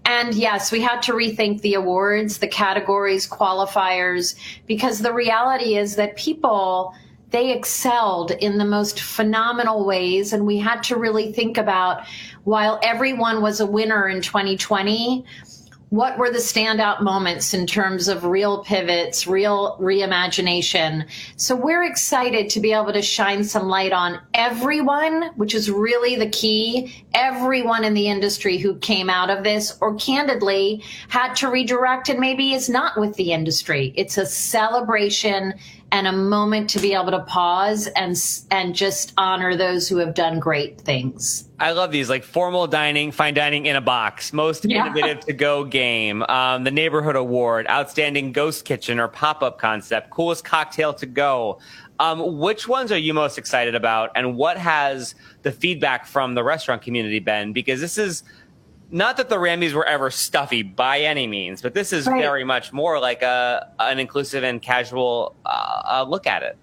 And 0.06 0.34
yes, 0.34 0.72
we 0.72 0.82
had 0.82 1.02
to 1.04 1.14
rethink 1.14 1.62
the 1.62 1.76
awards, 1.76 2.40
the 2.40 2.48
categories, 2.48 3.30
qualifiers, 3.30 4.36
because 4.66 5.00
the 5.00 5.14
reality 5.14 5.78
is 5.78 5.96
that 5.98 6.16
people, 6.16 6.96
they 7.36 7.52
excelled 7.52 8.32
in 8.32 8.58
the 8.58 8.64
most 8.64 9.02
phenomenal 9.02 9.86
ways. 9.86 10.32
And 10.32 10.46
we 10.46 10.58
had 10.58 10.82
to 10.84 10.96
really 10.96 11.34
think 11.34 11.58
about 11.58 12.08
while 12.46 12.80
everyone 12.82 13.42
was 13.42 13.60
a 13.60 13.66
winner 13.66 14.08
in 14.08 14.22
2020, 14.22 15.26
what 15.90 16.18
were 16.18 16.32
the 16.32 16.40
standout 16.40 17.02
moments 17.02 17.54
in 17.54 17.68
terms 17.68 18.08
of 18.08 18.24
real 18.24 18.64
pivots, 18.64 19.28
real 19.28 19.78
reimagination? 19.82 21.06
So 21.36 21.58
we're 21.58 21.84
excited 21.84 22.50
to 22.52 22.62
be 22.62 22.72
able 22.72 22.94
to 22.94 23.02
shine 23.02 23.44
some 23.44 23.68
light 23.68 23.92
on 23.92 24.22
everyone, 24.34 25.32
which 25.36 25.54
is 25.54 25.70
really 25.70 26.16
the 26.16 26.30
key. 26.30 27.06
Everyone 27.14 27.84
in 27.84 27.94
the 27.94 28.08
industry 28.08 28.58
who 28.58 28.78
came 28.78 29.10
out 29.10 29.30
of 29.30 29.44
this 29.44 29.78
or 29.82 29.96
candidly 29.96 30.82
had 31.10 31.34
to 31.36 31.50
redirect 31.50 32.08
and 32.08 32.20
maybe 32.20 32.54
is 32.54 32.70
not 32.70 32.98
with 32.98 33.16
the 33.16 33.34
industry. 33.34 33.94
It's 33.96 34.18
a 34.18 34.26
celebration 34.26 35.54
and 35.92 36.08
a 36.08 36.12
moment 36.12 36.70
to 36.72 36.80
be 36.80 36.94
able 36.94 37.12
to 37.12 37.22
pause 37.22 37.88
and 37.96 38.16
and 38.52 38.76
just 38.76 39.14
honor 39.18 39.56
those 39.56 39.88
who 39.88 39.98
have 39.98 40.14
done 40.14 40.40
great 40.40 40.82
things. 40.82 41.48
I 41.60 41.72
love 41.72 41.92
these 41.92 42.10
like 42.10 42.24
formal 42.24 42.68
dining, 42.68 43.12
fine 43.12 43.34
dining 43.34 43.66
in 43.66 43.76
a 43.76 43.82
box, 43.82 44.34
most 44.34 44.66
Yeah. 44.66 44.86
innovative 44.88 45.26
to 45.26 45.34
go 45.34 45.64
game, 45.64 46.24
um, 46.24 46.64
the 46.64 46.72
neighborhood 46.72 47.16
award, 47.16 47.66
outstanding 47.70 48.32
ghost 48.34 48.66
kitchen 48.66 49.00
or 49.00 49.08
pop 49.08 49.42
up 49.42 49.58
concept, 49.60 50.10
coolest 50.10 50.44
cocktail 50.44 50.94
to 50.96 51.06
go. 51.06 51.60
Um, 51.98 52.40
which 52.40 52.68
ones 52.68 52.92
are 52.92 52.98
you 52.98 53.14
most 53.14 53.38
excited 53.38 53.74
about, 53.74 54.12
and 54.16 54.36
what 54.36 54.58
has 54.58 55.16
the 55.44 55.52
feedback 55.54 56.06
from 56.06 56.36
the 56.36 56.44
restaurant 56.44 56.82
community 56.82 57.20
been? 57.20 57.54
Because 57.54 57.80
this 57.80 57.98
is 57.98 58.24
not 58.92 59.18
that 59.18 59.30
the 59.30 59.38
Rammies 59.38 59.74
were 59.74 59.86
ever 59.86 60.10
stuffy 60.10 60.62
by 60.64 61.00
any 61.00 61.28
means, 61.28 61.62
but 61.62 61.74
this 61.74 61.92
is 61.94 62.08
Right. 62.08 62.22
very 62.22 62.44
much 62.44 62.72
more 62.74 63.00
like 63.00 63.22
a 63.22 63.68
an 63.80 64.00
inclusive 64.00 64.44
and 64.44 64.62
casual 64.62 65.36
uh, 65.46 65.82
uh, 65.86 66.06
look 66.08 66.28
at 66.28 66.44
it. 66.44 66.58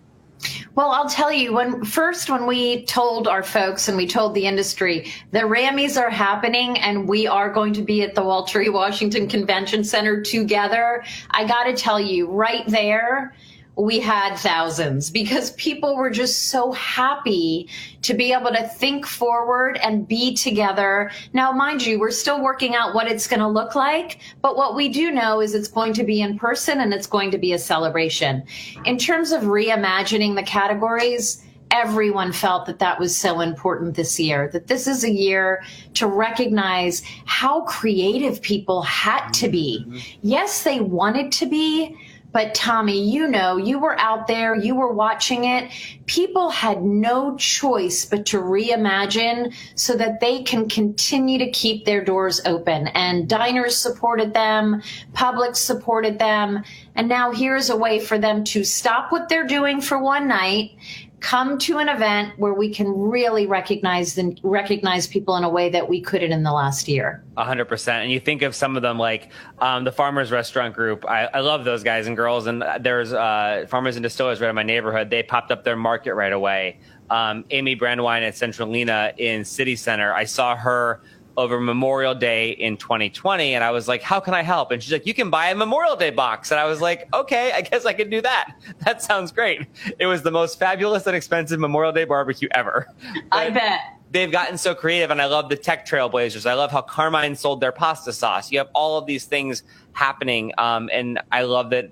Well, 0.75 0.91
I'll 0.91 1.09
tell 1.09 1.33
you 1.33 1.53
when 1.53 1.85
first 1.85 2.29
when 2.29 2.47
we 2.47 2.85
told 2.87 3.29
our 3.29 3.43
folks 3.45 3.87
and 3.89 3.97
we 3.97 4.07
told 4.09 4.35
the 4.35 4.47
industry 4.47 5.13
the 5.31 5.41
Rammies 5.41 6.01
are 6.01 6.11
happening 6.11 6.79
and 6.81 7.07
we 7.07 7.27
are 7.27 7.49
going 7.53 7.73
to 7.75 7.83
be 7.83 8.03
at 8.03 8.15
the 8.15 8.23
Walter 8.23 8.61
E. 8.61 8.69
Washington 8.69 9.29
Convention 9.29 9.85
Center 9.85 10.21
together. 10.21 11.05
I 11.31 11.47
got 11.47 11.65
to 11.65 11.75
tell 11.75 12.01
you, 12.01 12.29
right 12.29 12.67
there, 12.67 13.35
we 13.77 13.99
had 13.99 14.37
thousands 14.37 15.11
because 15.11 15.53
people 15.53 15.97
were 15.97 16.11
just 16.11 16.51
so 16.51 16.73
happy 16.73 17.69
to 18.03 18.13
be 18.13 18.33
able 18.33 18.51
to 18.51 18.69
think 18.69 19.07
forward 19.07 19.79
and 19.83 20.07
be 20.07 20.35
together. 20.35 21.11
Now, 21.33 21.53
mind 21.53 21.85
you, 21.85 21.99
we're 21.99 22.11
still 22.11 22.43
working 22.43 22.75
out 22.75 22.95
what 22.95 23.11
it's 23.11 23.27
going 23.27 23.41
to 23.41 23.49
look 23.49 23.75
like, 23.75 24.21
but 24.43 24.57
what 24.57 24.77
we 24.77 24.89
do 24.89 25.11
know 25.11 25.41
is 25.41 25.55
it's 25.55 25.69
going 25.69 25.95
to 25.95 26.05
be 26.05 26.21
in 26.21 26.39
person 26.39 26.81
and 26.81 26.93
it's 26.93 27.07
going 27.07 27.31
to 27.31 27.39
be 27.39 27.55
a 27.55 27.59
celebration. 27.59 28.45
In 28.85 28.99
terms 28.99 29.33
of 29.33 29.43
reimagining 29.43 30.35
the 30.35 30.43
categories, 30.43 31.43
everyone 31.71 32.33
felt 32.33 32.67
that 32.67 32.79
that 32.79 33.01
was 33.01 33.17
so 33.17 33.41
important 33.41 33.97
this 33.97 34.21
year, 34.21 34.49
that 34.53 34.67
this 34.67 34.87
is 34.87 35.05
a 35.05 35.11
year 35.11 35.65
to 35.95 36.07
recognize 36.07 37.03
how 37.25 37.63
creative 37.63 38.43
people 38.43 38.83
had 38.83 39.31
to 39.31 39.49
be. 39.49 39.83
Mm-hmm. 39.89 40.19
Yes, 40.21 40.63
they 40.65 40.81
wanted 40.81 41.33
to 41.33 41.47
be, 41.47 41.97
but 42.33 42.55
Tommy, 42.55 43.11
you 43.11 43.29
know, 43.29 43.57
you 43.59 43.79
were 43.79 43.99
out 43.99 44.27
there, 44.27 44.55
you 44.55 44.75
were 44.75 44.93
watching 44.93 45.45
it. 45.45 45.71
People 46.07 46.51
had 46.51 46.83
no 46.83 47.37
choice 47.37 48.05
but 48.05 48.27
to 48.27 48.39
reimagine 48.39 49.55
so 49.75 49.95
that 49.97 50.21
they 50.21 50.43
can 50.43 50.69
continue 50.69 51.39
to 51.39 51.51
keep 51.51 51.85
their 51.85 52.03
doors 52.03 52.41
open. 52.47 52.89
And 52.89 53.29
diners 53.29 53.77
supported 53.77 54.33
them, 54.33 54.83
public 55.13 55.57
supported 55.57 56.19
them. 56.19 56.65
And 56.95 57.09
now 57.09 57.33
here's 57.33 57.71
a 57.71 57.77
way 57.77 58.01
for 58.01 58.19
them 58.19 58.45
to 58.45 58.65
stop 58.65 59.13
what 59.13 59.29
they're 59.29 59.47
doing 59.47 59.81
for 59.81 59.99
one 59.99 60.27
night 60.27 60.73
come 61.23 61.57
to 61.57 61.79
an 61.79 61.89
event 61.89 62.37
where 62.37 62.53
we 62.53 62.69
can 62.69 62.89
really 62.89 63.47
recognize 63.47 64.15
the, 64.15 64.37
recognize 64.43 65.07
people 65.07 65.37
in 65.37 65.45
a 65.45 65.49
way 65.49 65.71
that 65.71 65.89
we 65.89 66.01
couldn't 66.01 66.33
in 66.33 66.43
the 66.43 66.53
last 66.53 66.89
year. 66.89 67.23
hundred 67.39 67.67
percent. 67.67 68.03
And 68.03 68.13
you 68.13 68.19
think 68.19 68.43
of 68.43 68.55
some 68.57 68.77
of 68.77 68.83
them 68.83 68.99
like 68.99 69.31
um, 69.61 69.85
the 69.85 69.93
Farmers 69.93 70.33
Restaurant 70.33 70.75
Group. 70.75 71.09
I, 71.09 71.27
I, 71.27 71.41
love 71.41 71.65
those 71.65 71.85
guys 71.85 72.09
and 72.09 72.17
girls. 72.17 72.49
And 72.49 72.65
there's 72.81 73.13
uh, 73.13 73.67
Farmers 73.69 73.95
and 73.97 74.03
Distillers 74.03 74.41
right 74.41 74.49
in 74.49 74.55
my 74.55 74.65
neighborhood. 74.65 75.11
They 75.11 75.23
popped 75.23 75.53
up 75.53 75.63
their 75.63 75.77
market 75.77 76.15
right 76.15 76.33
away. 76.33 76.81
Um, 77.09 77.45
Amy 77.51 77.77
Brandwine 77.77 78.23
at 78.23 78.35
Centrolina 78.35 79.17
in 79.17 79.45
City 79.45 79.77
Center. 79.77 80.13
I 80.13 80.25
saw 80.25 80.57
her 80.57 81.03
over 81.37 81.61
Memorial 81.61 82.15
Day 82.15 82.51
in 82.51 82.77
2020. 82.77 83.55
And 83.55 83.65
I 83.65 83.71
was 83.71 83.89
like, 83.89 84.03
how 84.03 84.21
can 84.21 84.35
I 84.35 84.43
help? 84.43 84.71
And 84.71 84.83
she's 84.83 84.93
like, 84.93 85.07
you 85.07 85.15
can 85.15 85.31
buy 85.31 85.51
a 85.51 85.55
Memorial 85.55 85.97
Day 85.97 86.11
box. 86.11 86.51
And 86.51 86.61
I 86.61 86.65
was 86.65 86.81
like, 86.81 87.09
okay, 87.15 87.53
I 87.53 87.63
guess 87.63 87.85
I 87.85 87.93
can 87.93 88.11
do 88.11 88.21
that. 88.23 88.55
That 88.83 89.01
sounds 89.01 89.31
great. 89.31 89.67
It 89.99 90.07
was 90.07 90.23
the 90.23 90.31
most 90.31 90.59
fabulous 90.59 91.07
and 91.07 91.15
expensive 91.15 91.61
Memorial 91.61 91.93
Day 91.93 92.05
barbecue 92.05 92.49
ever. 92.53 92.89
I 93.31 93.51
bet. 93.51 93.81
They've 94.11 94.31
gotten 94.31 94.59
so 94.59 94.75
creative, 94.75 95.11
and 95.11 95.23
I 95.23 95.27
love 95.27 95.49
the 95.49 95.57
tech 95.57 95.87
trailblazers. 95.87 96.45
I 96.45 96.55
love 96.55 96.71
how 96.71 96.83
Carmine 96.83 97.37
sold 97.37 97.61
their 97.61 97.73
pasta 97.73 98.13
sauce. 98.13 98.51
You 98.51 98.59
have 98.59 98.69
all 98.75 98.99
of 98.99 99.07
these 99.07 99.25
things 99.25 99.63
happening, 99.93 100.53
um, 100.59 100.91
and 100.93 101.21
I 101.31 101.43
love 101.43 101.71
that 101.71 101.91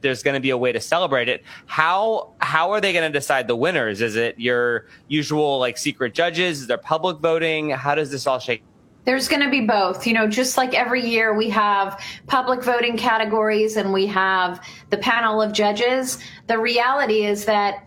there's 0.00 0.22
going 0.22 0.34
to 0.34 0.40
be 0.40 0.50
a 0.50 0.56
way 0.56 0.72
to 0.72 0.80
celebrate 0.80 1.28
it. 1.28 1.42
How 1.66 2.32
how 2.40 2.70
are 2.72 2.80
they 2.80 2.92
going 2.92 3.10
to 3.10 3.18
decide 3.18 3.46
the 3.46 3.56
winners? 3.56 4.00
Is 4.00 4.16
it 4.16 4.38
your 4.38 4.86
usual 5.08 5.58
like 5.58 5.78
secret 5.78 6.14
judges? 6.14 6.62
Is 6.62 6.66
there 6.66 6.78
public 6.78 7.18
voting? 7.18 7.70
How 7.70 7.94
does 7.94 8.10
this 8.10 8.26
all 8.26 8.38
shake? 8.38 8.62
There's 9.04 9.28
going 9.28 9.42
to 9.42 9.50
be 9.50 9.62
both. 9.62 10.06
You 10.06 10.14
know, 10.14 10.28
just 10.28 10.56
like 10.56 10.74
every 10.74 11.06
year 11.06 11.34
we 11.34 11.50
have 11.50 12.00
public 12.26 12.62
voting 12.62 12.96
categories 12.96 13.76
and 13.76 13.92
we 13.92 14.06
have 14.06 14.64
the 14.90 14.98
panel 14.98 15.40
of 15.40 15.52
judges. 15.52 16.18
The 16.46 16.58
reality 16.58 17.24
is 17.24 17.44
that 17.46 17.86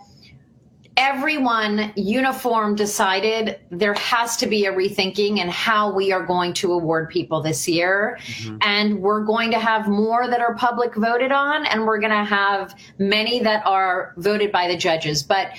everyone 0.96 1.92
uniform 1.96 2.76
decided 2.76 3.60
there 3.72 3.96
has 3.96 4.38
to 4.38 4.46
be 4.46 4.66
a 4.66 4.72
rethinking 4.72 5.40
in 5.40 5.50
how 5.50 5.92
we 5.92 6.12
are 6.12 6.24
going 6.24 6.54
to 6.54 6.72
award 6.72 7.10
people 7.10 7.42
this 7.42 7.68
year. 7.68 8.20
Mm-hmm. 8.22 8.58
And 8.62 9.00
we're 9.00 9.24
going 9.24 9.52
to 9.52 9.60
have 9.60 9.88
more 9.88 10.28
that 10.28 10.40
are 10.40 10.54
public 10.56 10.96
voted 10.96 11.32
on, 11.32 11.66
and 11.66 11.86
we're 11.86 12.00
going 12.00 12.12
to 12.12 12.24
have 12.24 12.76
many 13.00 13.40
that 13.40 13.66
are 13.66 14.14
voted 14.18 14.52
by 14.52 14.68
the 14.68 14.78
judges. 14.78 15.24
But 15.24 15.52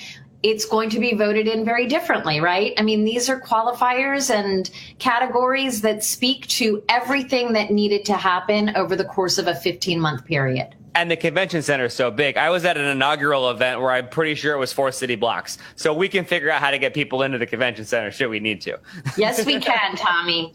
it's 0.45 0.63
going 0.63 0.91
to 0.91 0.99
be 0.99 1.15
voted 1.15 1.47
in 1.47 1.65
very 1.65 1.87
differently, 1.87 2.39
right? 2.39 2.73
I 2.77 2.83
mean, 2.83 3.03
these 3.03 3.29
are 3.29 3.41
qualifiers 3.41 4.29
and 4.29 4.69
categories 4.99 5.81
that 5.81 6.03
speak 6.03 6.45
to 6.49 6.83
everything 6.87 7.53
that 7.53 7.71
needed 7.71 8.05
to 8.05 8.13
happen 8.13 8.75
over 8.75 8.95
the 8.95 9.05
course 9.05 9.39
of 9.39 9.47
a 9.47 9.55
15 9.55 9.99
month 9.99 10.23
period. 10.25 10.75
And 10.93 11.11
the 11.11 11.17
convention 11.17 11.61
center 11.61 11.85
is 11.85 11.93
so 11.93 12.09
big. 12.09 12.37
I 12.37 12.49
was 12.51 12.63
at 12.63 12.77
an 12.77 12.85
inaugural 12.85 13.49
event 13.49 13.81
where 13.81 13.91
I'm 13.91 14.07
pretty 14.07 14.33
sure 14.33 14.53
it 14.53 14.57
was 14.57 14.71
four 14.71 14.93
city 14.93 15.15
blocks. 15.15 15.57
So 15.75 15.93
we 15.93 16.07
can 16.07 16.23
figure 16.23 16.49
out 16.49 16.61
how 16.61 16.71
to 16.71 16.77
get 16.77 16.93
people 16.93 17.23
into 17.23 17.37
the 17.37 17.45
convention 17.45 17.83
center 17.83 18.11
should 18.11 18.29
we 18.29 18.39
need 18.39 18.61
to. 18.61 18.79
Yes, 19.17 19.45
we 19.45 19.59
can, 19.59 19.95
Tommy. 19.95 20.53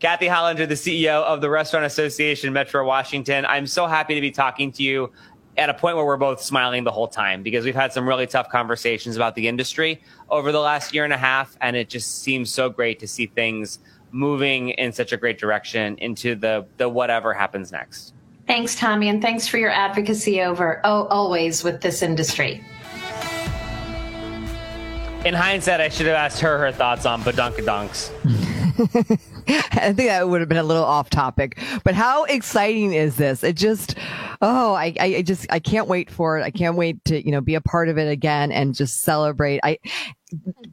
Kathy 0.00 0.26
Hollinger, 0.26 0.68
the 0.68 0.74
CEO 0.74 1.22
of 1.22 1.40
the 1.40 1.48
Restaurant 1.48 1.86
Association 1.86 2.52
Metro 2.52 2.84
Washington. 2.84 3.46
I'm 3.46 3.66
so 3.66 3.86
happy 3.86 4.14
to 4.14 4.20
be 4.20 4.30
talking 4.30 4.72
to 4.72 4.82
you 4.82 5.12
at 5.56 5.68
a 5.68 5.74
point 5.74 5.96
where 5.96 6.04
we're 6.04 6.16
both 6.16 6.40
smiling 6.40 6.84
the 6.84 6.90
whole 6.90 7.08
time 7.08 7.42
because 7.42 7.64
we've 7.64 7.74
had 7.74 7.92
some 7.92 8.08
really 8.08 8.26
tough 8.26 8.48
conversations 8.50 9.16
about 9.16 9.34
the 9.34 9.48
industry 9.48 10.00
over 10.30 10.52
the 10.52 10.60
last 10.60 10.94
year 10.94 11.04
and 11.04 11.12
a 11.12 11.18
half. 11.18 11.56
And 11.60 11.76
it 11.76 11.88
just 11.88 12.22
seems 12.22 12.50
so 12.50 12.70
great 12.70 12.98
to 13.00 13.08
see 13.08 13.26
things 13.26 13.78
moving 14.12 14.70
in 14.70 14.92
such 14.92 15.12
a 15.12 15.16
great 15.16 15.38
direction 15.38 15.96
into 15.98 16.34
the, 16.34 16.66
the 16.76 16.88
whatever 16.88 17.32
happens 17.32 17.72
next. 17.72 18.14
Thanks, 18.46 18.74
Tommy. 18.74 19.08
And 19.08 19.22
thanks 19.22 19.46
for 19.46 19.58
your 19.58 19.70
advocacy 19.70 20.40
over, 20.42 20.80
oh, 20.84 21.04
always 21.06 21.62
with 21.62 21.80
this 21.82 22.02
industry. 22.02 22.64
In 25.24 25.34
hindsight, 25.34 25.80
I 25.80 25.88
should 25.90 26.06
have 26.06 26.16
asked 26.16 26.40
her 26.40 26.58
her 26.58 26.72
thoughts 26.72 27.06
on 27.06 27.22
badonkadonks. 27.22 28.10
I 29.72 29.92
think 29.92 30.08
that 30.08 30.28
would 30.28 30.40
have 30.40 30.48
been 30.48 30.58
a 30.58 30.62
little 30.62 30.84
off 30.84 31.10
topic, 31.10 31.58
but 31.84 31.94
how 31.94 32.24
exciting 32.24 32.92
is 32.92 33.16
this? 33.16 33.42
It 33.42 33.56
just, 33.56 33.96
oh, 34.40 34.74
I, 34.74 34.94
I 35.00 35.22
just, 35.22 35.46
I 35.50 35.58
can't 35.58 35.88
wait 35.88 36.10
for 36.10 36.38
it. 36.38 36.42
I 36.42 36.50
can't 36.50 36.76
wait 36.76 37.04
to, 37.06 37.24
you 37.24 37.32
know, 37.32 37.40
be 37.40 37.54
a 37.54 37.60
part 37.60 37.88
of 37.88 37.98
it 37.98 38.10
again 38.10 38.52
and 38.52 38.74
just 38.74 39.02
celebrate. 39.02 39.60
I 39.64 39.78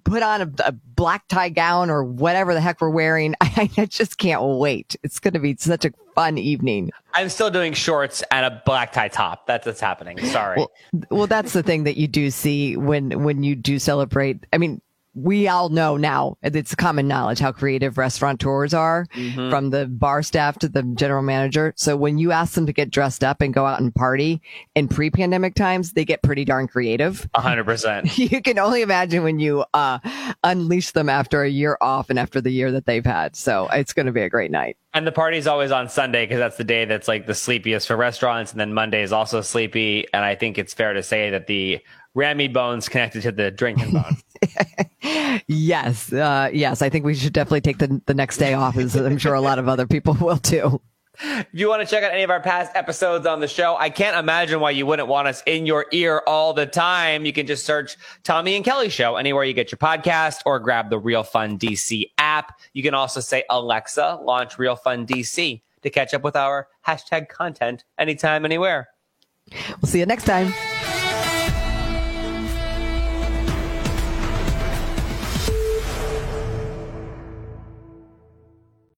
put 0.04 0.22
on 0.22 0.42
a, 0.42 0.52
a 0.66 0.72
black 0.72 1.28
tie 1.28 1.50
gown 1.50 1.90
or 1.90 2.04
whatever 2.04 2.54
the 2.54 2.62
heck 2.62 2.82
we're 2.82 2.90
wearing. 2.90 3.36
I, 3.42 3.70
I 3.78 3.86
just 3.86 4.18
can't 4.18 4.44
wait. 4.44 4.96
It's 5.04 5.20
going 5.20 5.34
to 5.34 5.40
be 5.40 5.56
such 5.58 5.86
a 5.86 5.92
fun 6.14 6.38
evening. 6.38 6.92
I'm 7.14 7.30
still 7.30 7.50
doing 7.50 7.74
shorts 7.74 8.24
and 8.32 8.46
a 8.46 8.62
black 8.66 8.92
tie 8.92 9.08
top. 9.08 9.48
That's 9.48 9.66
what's 9.66 9.80
happening. 9.80 10.24
Sorry. 10.26 10.58
Well, 10.58 10.72
well, 11.10 11.28
that's 11.28 11.54
the 11.54 11.64
thing 11.64 11.84
that 11.86 11.98
you 11.98 12.08
do 12.08 12.30
see 12.30 12.78
when, 12.78 13.24
when 13.24 13.44
you 13.44 13.56
do 13.56 13.80
celebrate. 13.80 14.46
I 14.54 14.58
mean, 14.58 14.82
we 15.18 15.48
all 15.48 15.70
know 15.70 15.98
now 15.98 16.38
it's 16.44 16.76
common 16.76 17.08
knowledge 17.08 17.40
how 17.40 17.52
creative 17.52 17.98
restaurateurs 17.98 18.74
are 18.74 19.08
mm-hmm. 19.16 19.50
from 19.50 19.72
the 19.72 19.88
bar 19.88 20.22
staff 20.22 20.60
to 20.60 20.70
the 20.70 20.84
general 20.94 21.24
manager. 21.24 21.74
So 21.76 21.98
when 21.98 22.20
you 22.20 22.32
ask 22.32 22.54
them 22.54 22.68
to 22.68 22.74
get 22.74 22.92
dressed 22.92 23.24
up 23.24 23.42
and 23.42 23.52
go 23.52 23.66
out 23.66 23.80
and 23.80 23.94
party 23.94 24.42
in 24.76 24.88
pre-pandemic 24.88 25.56
times, 25.56 25.94
they 25.94 26.06
get 26.06 26.22
pretty 26.22 26.46
darn 26.46 26.68
creative. 26.68 27.28
A 27.34 27.42
hundred 27.42 27.66
percent. 27.66 28.16
You 28.28 28.42
can 28.42 28.60
only 28.60 28.82
imagine 28.82 29.24
when 29.24 29.40
you, 29.40 29.64
uh, 29.74 30.00
unleash 30.44 30.92
them 30.92 31.08
after 31.08 31.44
a 31.44 31.50
year 31.50 31.78
off 31.80 32.10
and 32.10 32.20
after 32.20 32.42
the 32.42 32.50
year 32.50 32.72
that 32.74 32.86
they've 32.86 33.06
had. 33.06 33.36
So 33.36 33.70
it's 33.72 33.94
going 33.94 34.06
to 34.06 34.12
be 34.12 34.22
a 34.22 34.30
great 34.30 34.52
night. 34.52 34.78
And 34.94 35.08
the 35.08 35.12
party's 35.12 35.48
always 35.48 35.72
on 35.72 35.88
Sunday 35.88 36.26
because 36.26 36.40
that's 36.40 36.58
the 36.58 36.64
day 36.64 36.86
that's 36.86 37.08
like 37.08 37.26
the 37.26 37.34
sleepiest 37.34 37.88
for 37.88 37.96
restaurants. 37.96 38.52
And 38.52 38.60
then 38.60 38.74
Monday 38.74 39.02
is 39.02 39.14
also 39.14 39.42
sleepy. 39.42 40.06
And 40.14 40.26
I 40.26 40.36
think 40.36 40.58
it's 40.58 40.74
fair 40.74 40.94
to 40.94 41.04
say 41.04 41.30
that 41.30 41.48
the 41.48 41.80
Rammy 42.18 42.48
bones 42.48 42.90
connected 42.90 43.22
to 43.22 43.32
the 43.32 43.52
drinking 43.52 43.92
bone. 43.92 44.18
yes, 45.48 46.12
uh, 46.14 46.50
yes. 46.52 46.82
I 46.82 46.90
think 46.90 47.06
we 47.06 47.16
should 47.16 47.34
definitely 47.34 47.62
take 47.62 47.78
the 47.78 48.02
the 48.06 48.14
next 48.14 48.38
day 48.38 48.54
off, 48.54 48.78
as 48.78 48.96
I'm 48.96 49.18
sure 49.18 49.34
a 49.34 49.42
lot 49.42 49.60
of 49.60 49.68
other 49.68 49.88
people 49.88 50.14
will 50.22 50.38
too. 50.38 50.82
If 51.20 51.48
you 51.52 51.68
want 51.68 51.82
to 51.82 51.88
check 51.88 52.04
out 52.04 52.12
any 52.12 52.22
of 52.22 52.30
our 52.30 52.42
past 52.42 52.72
episodes 52.76 53.26
on 53.26 53.40
the 53.40 53.48
show, 53.48 53.76
I 53.76 53.90
can't 53.90 54.16
imagine 54.16 54.60
why 54.60 54.72
you 54.72 54.86
wouldn't 54.86 55.08
want 55.08 55.28
us 55.28 55.42
in 55.48 55.66
your 55.66 55.88
ear 55.92 56.22
all 56.28 56.54
the 56.54 56.68
time. 56.68 57.26
You 57.26 57.34
can 57.34 57.48
just 57.48 57.66
search 57.66 57.98
Tommy 58.24 58.56
and 58.56 58.64
Kelly 58.64 58.90
Show 58.90 59.16
anywhere 59.16 59.44
you 59.44 59.54
get 59.54 59.72
your 59.72 59.80
podcast 59.80 60.42
or 60.46 60.60
grab 60.60 60.92
the 60.92 61.00
Real 61.00 61.24
Fun 61.24 61.58
DC 61.58 62.12
app. 62.20 62.60
You 62.74 62.84
can 62.84 62.94
also 62.94 63.20
say, 63.20 63.44
Alexa, 63.50 64.20
launch 64.22 64.60
Real 64.60 64.76
Fun 64.76 65.08
DC 65.08 65.62
to 65.82 65.90
catch 65.90 66.14
up 66.14 66.24
with 66.24 66.36
our 66.36 66.68
hashtag 66.86 67.30
content 67.30 67.84
anytime, 67.98 68.46
anywhere. 68.46 68.90
We'll 69.82 69.90
see 69.90 70.00
you 70.00 70.06
next 70.06 70.26
time. 70.26 70.54